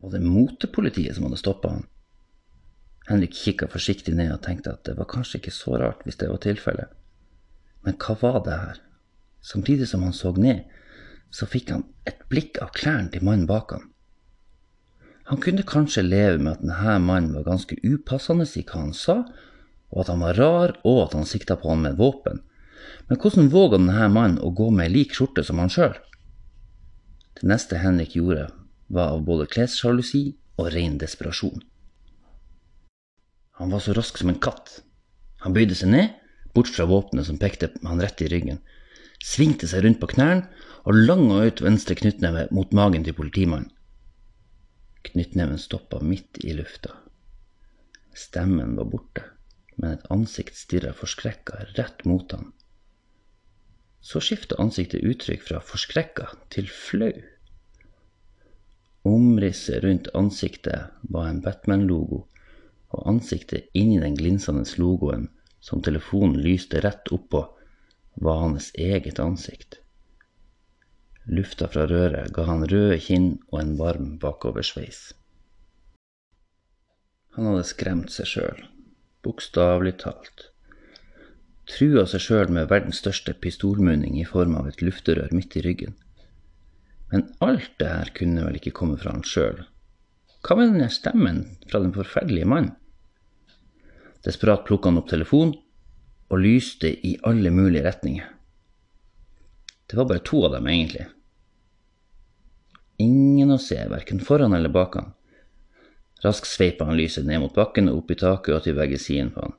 Var 0.00 0.14
det 0.14 0.22
motepolitiet 0.24 1.16
som 1.16 1.26
hadde 1.26 1.40
stoppa 1.40 1.74
han? 1.74 1.84
Henrik 3.06 3.36
kikka 3.38 3.68
forsiktig 3.70 4.16
ned 4.18 4.32
og 4.34 4.42
tenkte 4.42 4.72
at 4.74 4.86
det 4.88 4.96
var 4.98 5.08
kanskje 5.10 5.38
ikke 5.38 5.54
så 5.54 5.76
rart 5.78 6.02
hvis 6.06 6.18
det 6.18 6.30
var 6.30 6.40
tilfellet. 6.42 6.94
Men 7.86 7.98
hva 8.02 8.16
var 8.22 8.40
det 8.46 8.56
her? 8.56 8.80
Samtidig 9.46 9.86
som 9.86 10.02
han 10.02 10.16
så 10.16 10.32
ned, 10.34 10.64
så 11.30 11.48
fikk 11.50 11.72
han 11.74 11.84
et 12.08 12.22
blikk 12.30 12.60
av 12.62 12.72
klærne 12.76 13.10
til 13.12 13.24
mannen 13.26 13.48
bak 13.48 13.74
han. 13.74 13.88
Han 15.26 15.40
kunne 15.42 15.66
kanskje 15.66 16.04
leve 16.06 16.38
med 16.38 16.52
at 16.54 16.62
denne 16.62 16.98
mannen 17.02 17.34
var 17.34 17.48
ganske 17.48 17.78
upassende 17.82 18.46
i 18.46 18.62
hva 18.62 18.84
han 18.84 18.94
sa, 18.94 19.24
og 19.90 20.02
at 20.02 20.10
han 20.12 20.22
var 20.22 20.38
rar, 20.38 20.74
og 20.86 21.00
at 21.06 21.16
han 21.18 21.26
sikta 21.26 21.56
på 21.58 21.72
han 21.72 21.82
med 21.82 21.98
våpen. 21.98 22.42
Men 23.08 23.18
hvordan 23.18 23.50
våga 23.50 23.80
denne 23.80 24.08
mannen 24.14 24.42
å 24.42 24.52
gå 24.54 24.70
med 24.70 24.92
lik 24.94 25.16
skjorte 25.16 25.42
som 25.46 25.58
han 25.62 25.72
sjøl? 25.72 25.96
Det 27.36 27.48
neste 27.50 27.80
Henrik 27.82 28.14
gjorde, 28.16 28.48
var 28.86 29.16
av 29.16 29.24
både 29.26 29.48
klessjalusi 29.50 30.36
og 30.56 30.70
ren 30.74 30.94
desperasjon. 31.02 31.64
Han 33.58 33.72
var 33.72 33.82
så 33.82 33.96
rask 33.96 34.18
som 34.20 34.30
en 34.30 34.40
katt. 34.40 34.80
Han 35.42 35.54
bøyde 35.56 35.74
seg 35.74 35.90
ned, 35.90 36.14
bort 36.54 36.70
fra 36.70 36.86
våpenet 36.88 37.26
som 37.26 37.38
pekte 37.40 37.72
han 37.82 38.00
rett 38.00 38.22
i 38.22 38.30
ryggen, 38.30 38.62
svingte 39.22 39.68
seg 39.70 39.84
rundt 39.84 40.00
på 40.02 40.10
knærne 40.14 40.48
og 40.86 40.98
langa 41.08 41.42
ut 41.48 41.62
venstre 41.64 41.96
knyttneve 41.98 42.46
mot 42.54 42.74
magen 42.76 43.04
til 43.06 43.16
politimannen. 43.16 43.72
Knyttneven 45.06 45.58
stoppa 45.58 46.00
midt 46.02 46.40
i 46.42 46.54
lufta. 46.58 46.92
Stemmen 48.16 48.74
var 48.78 48.88
borte, 48.90 49.22
men 49.76 49.94
et 49.94 50.06
ansikt 50.10 50.56
stirra 50.58 50.92
forskrekka 50.96 51.60
rett 51.76 52.04
mot 52.08 52.32
han. 52.34 52.50
Så 54.02 54.22
skifta 54.22 54.58
ansiktet 54.62 55.04
uttrykk 55.06 55.42
fra 55.46 55.60
forskrekka 55.62 56.28
til 56.54 56.70
flau. 56.70 57.12
Omrisset 59.06 59.84
rundt 59.84 60.10
ansiktet 60.18 60.94
var 61.14 61.28
en 61.30 61.42
Batman-logo, 61.42 62.24
og 62.94 63.08
ansiktet 63.10 63.70
inni 63.74 64.00
den 64.02 64.16
glinsende 64.18 64.66
logoen 64.78 65.28
som 65.62 65.82
telefonen 65.82 66.40
lyste 66.42 66.80
rett 66.82 67.10
oppå, 67.14 67.44
var 68.16 68.40
hans 68.40 68.70
eget 68.74 69.18
ansikt. 69.20 69.80
Lufta 71.26 71.68
fra 71.68 71.86
røret 71.90 72.32
ga 72.32 72.46
han 72.46 72.64
røde 72.70 72.98
kinn 73.02 73.32
og 73.50 73.60
en 73.60 73.74
varm 73.80 74.12
bakoversveis. 74.22 75.10
Han 77.36 77.50
hadde 77.50 77.66
skremt 77.68 78.12
seg 78.14 78.30
sjøl, 78.30 78.62
bokstavelig 79.26 79.96
talt. 80.04 80.46
Trua 81.66 82.06
seg 82.08 82.22
sjøl 82.22 82.52
med 82.54 82.70
verdens 82.70 83.02
største 83.02 83.34
pistolmunning 83.42 84.16
i 84.20 84.28
form 84.28 84.54
av 84.56 84.70
et 84.70 84.80
lufterør 84.86 85.34
midt 85.34 85.58
i 85.58 85.64
ryggen. 85.66 85.96
Men 87.10 87.26
alt 87.44 87.74
det 87.82 87.90
her 87.90 88.12
kunne 88.14 88.46
vel 88.46 88.56
ikke 88.60 88.74
komme 88.78 88.96
fra 89.02 89.12
han 89.12 89.26
sjøl. 89.26 89.60
Hva 90.46 90.56
med 90.56 90.76
den 90.78 90.94
stemmen 90.94 91.42
fra 91.66 91.82
den 91.82 91.92
forferdelige 91.94 92.48
mannen? 92.48 92.76
Desperat 94.24 94.64
plukka 94.66 94.90
han 94.90 95.02
opp 95.02 95.10
telefonen 95.10 95.58
og 96.28 96.42
lyste 96.42 96.90
i 97.06 97.16
alle 97.22 97.50
mulige 97.54 97.84
retninger. 97.86 98.24
Det 99.86 99.98
var 99.98 100.08
bare 100.10 100.24
to 100.26 100.42
av 100.46 100.56
dem, 100.56 100.66
egentlig. 100.66 101.06
Ingen 103.02 103.52
å 103.54 103.60
se, 103.60 103.78
verken 103.90 104.22
foran 104.24 104.56
eller 104.56 104.72
bak 104.72 104.96
han. 104.98 105.12
Raskt 106.24 106.48
sveipa 106.48 106.88
han 106.88 106.96
lyset 106.98 107.26
ned 107.28 107.42
mot 107.42 107.54
bakken 107.54 107.90
og 107.92 108.02
opp 108.02 108.10
i 108.10 108.18
taket 108.18 108.56
og 108.56 108.64
til 108.64 108.76
begge 108.78 108.98
sidene 108.98 109.34
på 109.34 109.44
han. 109.44 109.54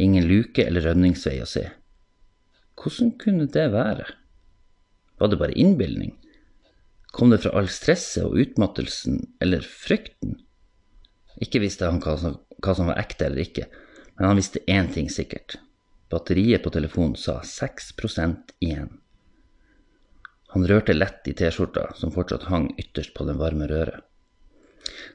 Ingen 0.00 0.24
luke 0.28 0.64
eller 0.64 0.86
rømningsvei 0.86 1.36
å 1.42 1.48
se. 1.48 1.66
Hvordan 2.80 3.12
kunne 3.20 3.48
det 3.52 3.66
være? 3.74 4.06
Var 5.20 5.30
det 5.30 5.38
bare 5.42 5.58
innbilning? 5.58 6.14
Kom 7.12 7.30
det 7.30 7.42
fra 7.42 7.52
all 7.58 7.68
stresset 7.68 8.24
og 8.24 8.38
utmattelsen 8.40 9.20
eller 9.44 9.66
frykten? 9.66 10.38
Ikke 11.44 11.60
visste 11.60 11.90
han 11.90 12.00
hva 12.00 12.16
som, 12.20 12.38
hva 12.62 12.76
som 12.78 12.88
var 12.88 13.02
ekte 13.02 13.26
eller 13.28 13.44
ikke, 13.44 13.66
men 14.16 14.30
han 14.30 14.40
visste 14.40 14.62
én 14.70 14.88
ting 14.94 15.10
sikkert. 15.12 15.58
Batteriet 16.12 16.62
på 16.62 16.70
telefonen 16.70 17.16
sa 17.16 17.38
6% 17.40 18.50
igjen. 18.60 18.90
Han 20.52 20.66
rørte 20.68 20.92
lett 20.92 21.28
i 21.28 21.32
T-skjorta, 21.32 21.86
som 21.96 22.12
fortsatt 22.12 22.50
hang 22.52 22.66
ytterst 22.76 23.14
på 23.16 23.24
den 23.24 23.38
varme 23.40 23.64
røret. 23.70 24.04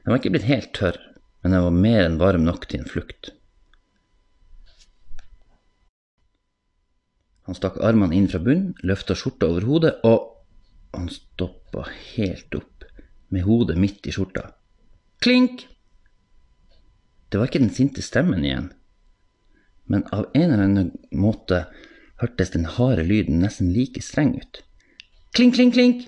Den 0.02 0.10
var 0.10 0.18
ikke 0.18 0.32
blitt 0.34 0.48
helt 0.48 0.72
tørr, 0.74 0.98
men 1.44 1.54
den 1.54 1.62
var 1.62 1.76
mer 1.76 2.00
enn 2.02 2.18
varm 2.18 2.42
nok 2.48 2.66
til 2.66 2.82
en 2.82 2.90
flukt. 2.90 3.30
Han 7.46 7.54
stakk 7.54 7.78
armene 7.78 8.18
inn 8.18 8.26
fra 8.32 8.42
bunnen, 8.42 8.74
løfta 8.82 9.14
skjorta 9.14 9.46
over 9.52 9.68
hodet, 9.68 9.92
og 10.02 10.98
han 10.98 11.06
stoppa 11.14 11.86
helt 12.16 12.58
opp, 12.58 12.88
med 13.30 13.46
hodet 13.46 13.78
midt 13.78 14.10
i 14.10 14.16
skjorta. 14.16 14.48
Klink! 15.22 15.62
Det 17.30 17.38
var 17.38 17.46
ikke 17.46 17.62
den 17.62 17.76
sinte 17.76 18.02
stemmen 18.02 18.42
igjen 18.42 18.72
men 19.88 20.04
av 20.12 20.28
en 20.34 20.50
eller 20.50 20.64
annen 20.64 20.92
måte 21.10 21.64
hørtes 22.20 22.52
den 22.54 22.66
harde 22.76 23.04
lyden 23.06 23.40
nesten 23.42 23.72
like 23.74 24.02
streng 24.04 24.34
ut. 24.38 24.62
Klink, 25.36 25.56
klink, 25.58 25.74
klink! 25.74 26.06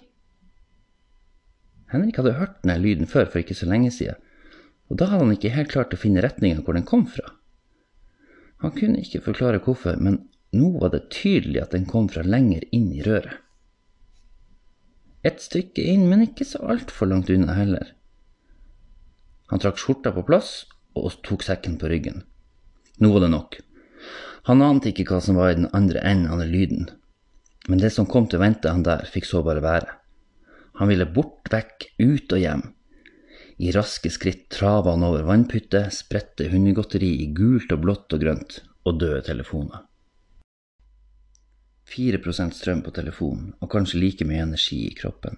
Henrik 1.91 2.21
hadde 2.21 2.37
hørt 2.39 2.61
denne 2.63 2.79
lyden 2.83 3.09
før 3.11 3.27
for 3.27 3.43
ikke 3.43 3.57
så 3.59 3.67
lenge 3.71 3.91
siden, 3.95 4.19
og 4.91 4.99
da 5.01 5.11
hadde 5.11 5.27
han 5.27 5.37
ikke 5.37 5.55
helt 5.55 5.71
klart 5.73 5.95
å 5.95 6.01
finne 6.01 6.23
retninga 6.23 6.63
hvor 6.67 6.77
den 6.77 6.87
kom 6.87 7.07
fra. 7.11 7.27
Han 8.61 8.75
kunne 8.77 9.01
ikke 9.01 9.23
forklare 9.25 9.63
hvorfor, 9.65 9.97
men 9.99 10.21
nå 10.55 10.73
var 10.83 10.93
det 10.95 11.09
tydelig 11.15 11.63
at 11.63 11.75
den 11.75 11.87
kom 11.89 12.09
fra 12.11 12.25
lenger 12.27 12.67
inn 12.75 12.91
i 12.93 13.05
røret. 13.07 13.39
Et 15.27 15.41
stykke 15.43 15.83
inn, 15.85 16.07
men 16.09 16.25
ikke 16.25 16.47
så 16.49 16.63
altfor 16.73 17.11
langt 17.11 17.31
unna 17.33 17.55
heller. 17.59 17.93
Han 19.53 19.61
trakk 19.61 19.81
skjorta 19.83 20.15
på 20.17 20.25
plass 20.25 20.65
og 20.97 21.19
tok 21.27 21.45
sekken 21.45 21.77
på 21.81 21.91
ryggen. 21.93 22.23
Nå 23.01 23.11
var 23.13 23.25
det 23.25 23.33
nok. 23.35 23.59
Han 24.49 24.63
ante 24.65 24.91
ikke 24.91 25.07
hva 25.11 25.21
som 25.25 25.37
var 25.37 25.53
i 25.53 25.59
den 25.59 25.69
andre 25.77 26.03
enden 26.07 26.33
av 26.33 26.41
den 26.43 26.53
lyden, 26.55 26.91
men 27.69 27.81
det 27.83 27.93
som 27.95 28.09
kom 28.09 28.27
til 28.27 28.41
å 28.41 28.45
vente 28.45 28.73
han 28.73 28.85
der, 28.87 29.05
fikk 29.07 29.29
så 29.29 29.43
bare 29.47 29.63
være. 29.65 29.97
Han 30.81 30.89
ville 30.89 31.07
bort 31.07 31.51
vekk, 31.53 31.91
ut 32.01 32.33
og 32.33 32.41
hjem. 32.41 32.65
I 33.61 33.73
raske 33.77 34.09
skritt 34.09 34.47
trava 34.55 34.95
han 34.95 35.05
over 35.05 35.27
vannputte, 35.29 35.85
spredte 35.93 36.49
hundegodteri 36.49 37.11
i 37.21 37.29
gult 37.37 37.73
og 37.75 37.83
blått 37.85 38.17
og 38.17 38.23
grønt, 38.25 38.63
og 38.89 39.01
døde 39.03 39.21
telefoner. 39.27 39.85
4% 41.91 42.57
strøm 42.57 42.81
på 42.87 42.95
telefonen, 42.97 43.53
og 43.61 43.71
kanskje 43.73 44.01
like 44.01 44.25
mye 44.25 44.47
energi 44.47 44.87
i 44.87 44.97
kroppen. 44.97 45.37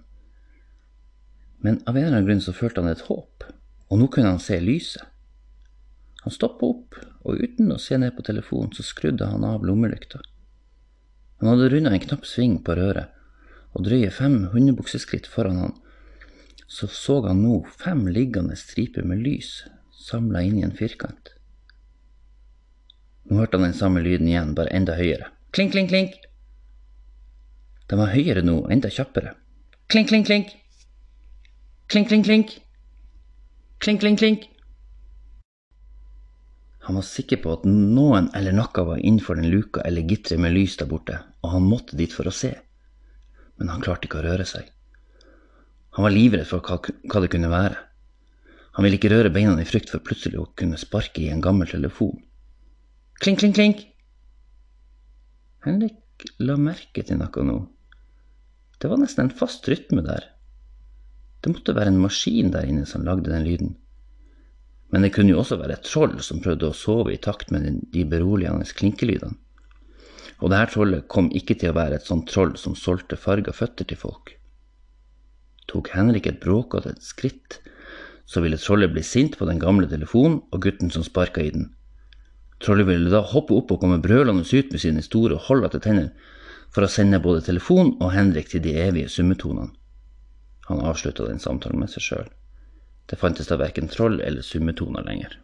Men 1.63 1.81
av 1.87 1.97
en 1.97 2.05
eller 2.05 2.17
annen 2.17 2.29
grunn 2.29 2.43
så 2.45 2.53
følte 2.55 2.83
han 2.83 2.93
et 2.93 3.03
håp, 3.09 3.43
og 3.89 3.99
nå 3.99 4.07
kunne 4.13 4.31
han 4.35 4.41
se 4.43 4.59
lyset. 4.61 5.03
Han 6.23 6.31
stoppa 6.31 6.69
opp, 6.69 6.95
og 7.27 7.41
uten 7.43 7.71
å 7.75 7.79
se 7.81 7.97
ned 7.99 8.15
på 8.15 8.23
telefonen 8.23 8.71
så 8.75 8.85
skrudde 8.85 9.27
han 9.27 9.43
av 9.43 9.65
lommelykta. 9.67 10.21
Han 11.41 11.49
hadde 11.51 11.69
runda 11.73 11.91
en 11.91 12.03
knapp 12.03 12.27
sving 12.27 12.59
på 12.63 12.77
røret, 12.79 13.11
og 13.75 13.83
drøye 13.87 14.11
fem 14.13 14.37
hundebukseskritt 14.53 15.27
foran 15.27 15.59
han, 15.59 15.73
så 16.67 16.87
så 16.87 17.19
han 17.27 17.43
nå 17.43 17.59
fem 17.79 18.05
liggende 18.07 18.55
striper 18.57 19.03
med 19.05 19.19
lys 19.25 19.63
samla 20.03 20.41
inn 20.47 20.61
i 20.61 20.65
en 20.65 20.75
firkant. 20.77 21.33
Nå 23.27 23.39
hørte 23.39 23.59
han 23.59 23.67
den 23.67 23.77
samme 23.77 24.03
lyden 24.03 24.27
igjen, 24.31 24.55
bare 24.55 24.71
enda 24.75 24.95
høyere. 24.97 25.29
Klink, 25.55 25.75
klink, 25.75 25.91
klink. 25.91 26.15
Den 27.91 27.99
var 27.99 28.11
høyere 28.15 28.43
nå, 28.43 28.61
enda 28.71 28.91
kjappere. 28.91 29.35
Klink, 29.91 30.09
klink, 30.09 30.27
klink. 30.27 30.55
Klink, 31.91 32.07
klink, 32.09 32.25
klink. 32.25 32.57
Klink, 33.83 34.01
klink, 34.01 34.19
klink. 34.19 34.47
Han 36.83 36.99
var 36.99 37.05
sikker 37.07 37.39
på 37.39 37.53
at 37.55 37.65
noen 37.69 38.27
eller 38.35 38.55
noe 38.55 38.83
var 38.89 38.99
innenfor 38.99 39.39
den 39.39 39.47
luka 39.51 39.83
eller 39.87 40.03
gitteret 40.03 40.41
med 40.43 40.51
lys 40.55 40.75
der 40.81 40.89
borte, 40.89 41.21
og 41.39 41.53
han 41.55 41.67
måtte 41.67 41.95
dit 41.99 42.11
for 42.11 42.27
å 42.27 42.35
se. 42.35 42.51
Men 43.55 43.71
han 43.71 43.83
klarte 43.85 44.09
ikke 44.09 44.19
å 44.19 44.25
røre 44.25 44.47
seg. 44.47 44.67
Han 45.95 46.07
var 46.07 46.15
livredd 46.15 46.49
for 46.49 46.65
hva, 46.65 47.21
det 47.21 47.31
kunne 47.31 47.51
være. 47.53 47.77
Han 48.75 48.83
ville 48.83 48.97
ikke 48.97 49.13
røre 49.13 49.31
beina 49.31 49.55
i 49.61 49.69
frykt 49.69 49.93
for 49.93 50.03
plutselig 50.03 50.41
å 50.41 50.49
kunne 50.59 50.79
sparke 50.81 51.21
i 51.21 51.29
en 51.31 51.43
gammel 51.43 51.69
telefon. 51.69 52.17
Klink, 53.21 53.39
klink, 53.39 53.55
klink. 53.55 53.83
Henrik 55.63 56.27
la 56.43 56.57
merke 56.59 57.05
til 57.05 57.21
noe 57.21 57.45
nå. 57.47 57.59
Det 58.81 58.89
var 58.91 58.99
nesten 58.99 59.29
en 59.29 59.37
fast 59.37 59.69
rytme 59.71 60.03
der. 60.03 60.25
Det 61.43 61.53
måtte 61.53 61.75
være 61.77 61.93
en 61.93 62.01
maskin 62.01 62.51
der 62.51 62.67
inne 62.67 62.87
som 62.89 63.05
lagde 63.07 63.31
den 63.31 63.45
lyden. 63.47 63.77
Men 64.93 65.01
det 65.01 65.15
kunne 65.15 65.33
jo 65.33 65.39
også 65.41 65.57
være 65.57 65.79
et 65.79 65.87
troll 65.89 66.19
som 66.21 66.41
prøvde 66.43 66.69
å 66.69 66.77
sove 66.77 67.15
i 67.15 67.21
takt 67.21 67.49
med 67.51 67.81
de 67.95 68.05
beroligende 68.05 68.67
klinkelydene. 68.77 69.33
Og 70.43 70.51
dette 70.51 70.75
trollet 70.75 71.07
kom 71.09 71.31
ikke 71.33 71.55
til 71.57 71.71
å 71.71 71.77
være 71.77 71.97
et 71.97 72.05
sånt 72.05 72.27
troll 72.29 72.53
som 72.61 72.75
solgte 72.77 73.17
farga 73.17 73.53
føtter 73.55 73.87
til 73.89 73.97
folk. 73.97 74.35
Tok 75.71 75.89
Henrik 75.95 76.27
et 76.29 76.41
bråkete 76.43 76.93
skritt, 77.01 77.57
så 78.29 78.43
ville 78.43 78.59
trollet 78.59 78.93
bli 78.93 79.01
sint 79.07 79.37
på 79.39 79.47
den 79.49 79.61
gamle 79.61 79.89
telefonen 79.89 80.41
og 80.51 80.61
gutten 80.67 80.93
som 80.93 81.05
sparka 81.05 81.41
i 81.41 81.53
den. 81.55 81.71
Trollet 82.61 82.87
ville 82.87 83.09
da 83.09 83.23
hoppe 83.33 83.55
opp 83.57 83.73
og 83.73 83.81
komme 83.81 84.01
brølende 84.03 84.45
ut 84.45 84.71
med 84.71 84.79
sine 84.83 85.01
store, 85.03 85.39
holdete 85.47 85.81
tenner 85.83 86.11
for 86.73 86.85
å 86.85 86.91
sende 86.91 87.21
både 87.23 87.43
telefon 87.49 87.95
og 87.99 88.13
Henrik 88.13 88.53
til 88.53 88.61
de 88.63 88.77
evige 88.85 89.09
summetonene. 89.09 89.73
Han 90.69 90.85
avslutta 90.85 91.25
den 91.27 91.41
samtalen 91.43 91.81
med 91.81 91.91
seg 91.91 92.05
sjøl. 92.05 92.29
Det 93.05 93.19
fantes 93.19 93.47
da 93.47 93.57
verken 93.59 93.87
troll 93.91 94.21
eller 94.21 94.41
summetoner 94.41 95.03
lenger. 95.03 95.39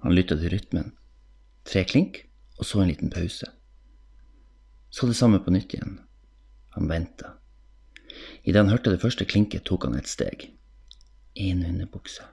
Han 0.00 0.14
lytta 0.14 0.36
til 0.36 0.52
rytmen. 0.52 0.92
Tre 1.64 1.84
klink, 1.84 2.22
og 2.58 2.66
så 2.66 2.80
en 2.80 2.88
liten 2.88 3.10
pause. 3.12 3.48
Så 4.90 5.06
det 5.06 5.16
samme 5.16 5.40
på 5.44 5.52
nytt 5.52 5.74
igjen. 5.74 5.98
Han 6.76 6.88
venta. 6.88 7.34
Idet 8.42 8.62
han 8.62 8.72
hørte 8.72 8.92
det 8.92 9.02
første 9.02 9.24
klinket, 9.24 9.64
tok 9.68 9.86
han 9.86 9.98
et 9.98 10.08
steg. 10.08 10.48
Én 11.36 11.64
hundebukse. 11.66 12.24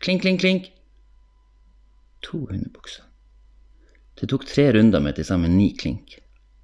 Klink, 0.00 0.22
klink, 0.22 0.40
klink. 0.40 0.70
To 2.24 2.46
hundebukser. 2.46 3.04
Det 4.14 4.28
tok 4.30 4.46
tre 4.46 4.70
runder 4.72 5.02
med 5.02 5.18
til 5.18 5.26
sammen 5.26 5.56
ni 5.58 5.72
klink. 5.76 6.18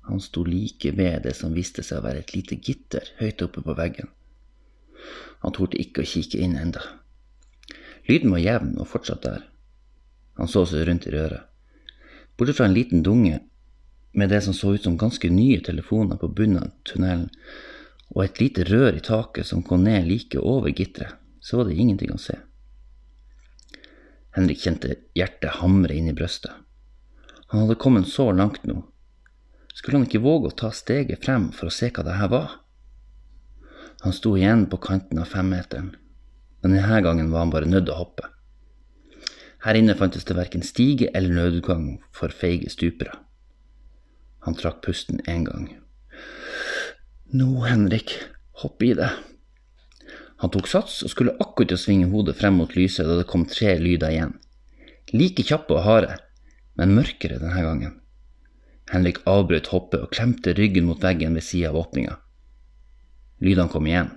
Han 0.06 0.22
sto 0.22 0.44
like 0.46 0.94
ved 0.96 1.26
det 1.26 1.34
som 1.36 1.54
viste 1.54 1.82
seg 1.86 2.00
å 2.00 2.06
være 2.06 2.22
et 2.22 2.32
lite 2.34 2.56
gitter 2.62 3.10
høyt 3.18 3.42
oppe 3.44 3.62
på 3.66 3.74
veggen. 3.76 4.08
Han 5.40 5.54
torde 5.56 5.80
ikke 5.80 6.02
å 6.02 6.08
kikke 6.08 6.40
inn 6.42 6.56
enda. 6.60 6.82
Lyden 8.08 8.32
var 8.34 8.42
jevn 8.42 8.74
og 8.80 8.88
fortsatt 8.90 9.22
der. 9.24 9.46
Han 10.40 10.48
så 10.48 10.64
seg 10.68 10.86
rundt 10.88 11.06
i 11.08 11.14
røret. 11.14 11.46
Bortsett 12.36 12.56
fra 12.56 12.68
en 12.70 12.76
liten 12.76 13.02
dunge 13.04 13.40
med 14.12 14.30
det 14.32 14.40
som 14.42 14.54
så 14.56 14.74
ut 14.74 14.82
som 14.82 14.98
ganske 14.98 15.30
nye 15.30 15.60
telefoner 15.60 16.16
på 16.16 16.30
bunnen 16.34 16.64
av 16.64 16.70
tunnelen, 16.88 17.28
og 18.10 18.24
et 18.24 18.40
lite 18.42 18.64
rør 18.66 18.96
i 18.96 19.02
taket 19.04 19.46
som 19.46 19.62
kom 19.62 19.84
ned 19.86 20.08
like 20.08 20.38
over 20.40 20.72
gitteret, 20.72 21.14
så 21.40 21.60
var 21.60 21.68
det 21.68 21.76
ingenting 21.78 22.10
å 22.10 22.18
se. 22.18 22.38
Henrik 24.34 24.62
kjente 24.64 24.96
hjertet 25.14 25.60
hamre 25.60 25.94
inn 25.94 26.10
i 26.10 26.16
brøstet. 26.16 26.52
Han 27.50 27.64
hadde 27.64 27.78
kommet 27.82 28.08
så 28.08 28.30
langt 28.32 28.64
nå. 28.66 28.82
Skulle 29.74 29.98
han 29.98 30.06
ikke 30.06 30.22
våge 30.22 30.50
å 30.50 30.58
ta 30.62 30.70
steget 30.74 31.24
frem 31.24 31.48
for 31.54 31.70
å 31.70 31.74
se 31.74 31.90
hva 31.90 32.04
det 32.06 32.18
her 32.18 32.30
var? 32.30 32.58
Han 34.00 34.12
sto 34.16 34.36
igjen 34.36 34.66
på 34.72 34.78
kanten 34.80 35.20
av 35.20 35.28
femmeteren, 35.28 35.94
men 36.62 36.76
denne 36.76 37.00
gangen 37.04 37.32
var 37.32 37.44
han 37.44 37.52
bare 37.52 37.68
nødt 37.68 37.88
til 37.88 37.94
å 37.94 38.00
hoppe. 38.00 38.28
Her 39.60 39.76
inne 39.76 39.96
fantes 39.96 40.24
det 40.24 40.38
verken 40.38 40.64
stige 40.64 41.10
eller 41.14 41.36
nødutgang 41.36 41.98
for 42.16 42.32
feige 42.32 42.70
stupere. 42.72 43.18
Han 44.46 44.56
trakk 44.56 44.80
pusten 44.86 45.20
én 45.28 45.44
gang. 45.44 45.66
Nå, 47.36 47.50
Henrik, 47.68 48.14
hopp 48.62 48.80
i 48.82 48.94
det. 48.96 49.10
Han 50.40 50.52
tok 50.54 50.70
sats 50.72 51.02
og 51.04 51.12
skulle 51.12 51.36
akkurat 51.36 51.68
til 51.68 51.76
å 51.76 51.82
svinge 51.82 52.08
hodet 52.08 52.38
frem 52.40 52.56
mot 52.56 52.72
lyset 52.72 53.04
da 53.04 53.18
det 53.18 53.28
kom 53.28 53.44
tre 53.44 53.74
lyder 53.76 54.14
igjen. 54.14 54.32
Like 55.12 55.44
kjappe 55.44 55.76
og 55.76 55.84
harde, 55.84 56.16
men 56.80 56.96
mørkere 56.96 57.36
denne 57.42 57.60
gangen. 57.66 57.98
Henrik 58.90 59.20
avbrøt 59.28 59.68
hoppet 59.74 60.06
og 60.06 60.12
klemte 60.16 60.56
ryggen 60.56 60.88
mot 60.88 61.04
veggen 61.04 61.36
ved 61.36 61.44
sida 61.44 61.68
av 61.68 61.82
åpninga. 61.84 62.16
Lydene 63.40 63.68
kom 63.68 63.86
igjen. 63.86 64.10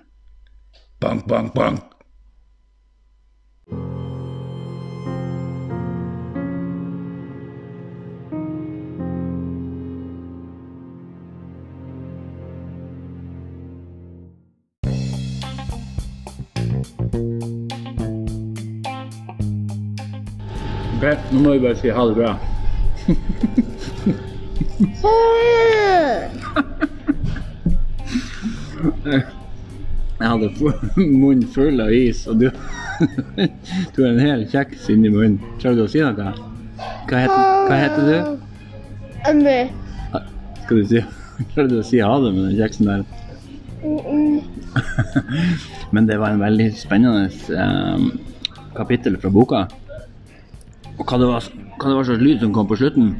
Bank, 0.99 1.25
bank, 1.27 1.53
bank. 1.53 1.79
Ok, 21.03 21.19
nå 21.31 21.39
må 21.39 21.51
vi 21.51 21.59
bare 21.59 21.75
si 21.79 21.89
ha 21.91 22.05
det 22.07 22.15
bra. 22.15 22.39
Jeg 29.03 30.29
hadde 30.29 30.49
munnen 31.21 31.43
full 31.51 31.81
av 31.83 31.91
is, 31.91 32.23
og 32.31 32.39
du, 32.39 32.47
du 33.93 33.97
har 33.99 34.09
en 34.13 34.21
hel 34.23 34.45
kjeks 34.51 34.87
inni 34.93 35.11
munnen. 35.11 35.39
Klarer 35.59 35.81
du 35.81 35.85
å 35.85 35.91
si 35.91 36.03
noe? 36.03 36.33
Hva 37.09 37.23
heter, 37.25 37.41
hva 37.67 37.79
heter 37.81 38.07
du? 38.07 38.17
Emmy. 39.27 39.59
Skal 40.63 40.79
du 40.79 40.85
si, 40.87 41.01
klarer 41.53 41.71
du 41.71 41.79
å 41.81 41.87
si 41.87 41.99
ha 42.03 42.13
det 42.23 42.31
med 42.35 42.49
den 42.49 42.59
kjeksen 42.61 42.91
der? 42.91 43.01
Men 45.93 46.07
det 46.07 46.17
var 46.21 46.31
en 46.31 46.43
veldig 46.43 46.69
spennende 46.79 47.27
eh, 47.51 48.05
kapittel 48.77 49.19
fra 49.19 49.31
boka. 49.33 49.65
Og 50.93 51.03
hva 51.03 51.19
det 51.19 51.27
var, 51.27 51.49
hva 51.75 51.89
det 51.89 51.97
var 51.97 52.07
slags 52.07 52.23
lyd 52.23 52.45
som 52.45 52.53
kom 52.55 52.69
på 52.69 52.79
slutten? 52.79 53.11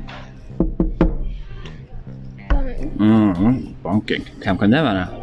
Mhm, 3.02 3.60
banking. 3.84 4.24
Hvem 4.40 4.62
kan 4.62 4.72
det 4.72 4.86
være? 4.86 5.23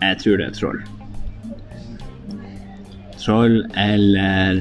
Jeg 0.00 0.16
tror 0.24 0.36
det 0.36 0.46
er 0.46 0.52
troll. 0.52 0.80
Troll 3.18 3.56
eller 3.76 4.60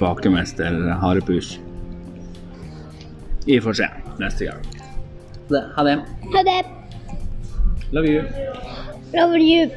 bakemester 0.00 0.92
harepus. 1.00 1.60
Vi 3.46 3.60
får 3.60 3.72
se 3.72 3.88
neste 4.20 4.44
gang. 4.44 4.66
Ha 5.76 5.84
det. 5.84 5.96
Ha 6.34 6.42
det. 6.46 6.64
Love 7.92 8.06
you. 8.06 8.22
Love 9.14 9.38
you. 9.38 9.70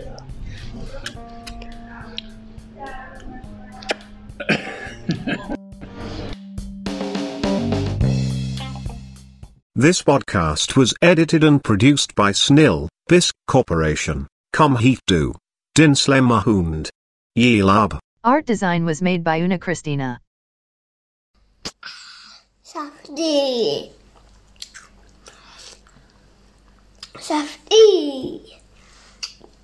This 9.76 10.04
podcast 10.04 10.78
was 10.78 10.94
edited 11.02 11.44
and 11.44 11.64
produced 11.64 12.14
by 12.16 12.32
Snil, 12.32 12.90
Bisc 13.10 13.34
Corporation. 13.48 14.28
Kom 14.56 14.76
hit 14.78 15.00
du. 15.08 15.34
Din 15.74 15.96
slemma 15.96 16.44
hund. 16.44 16.90
Yelab. 17.36 17.98
Art 18.24 18.46
design 18.46 18.86
was 18.86 19.02
made 19.02 19.24
by 19.24 19.42
Una 19.42 19.58
Christina. 19.58 20.20
Saftig. 22.64 23.92
Saftig. 27.18 28.63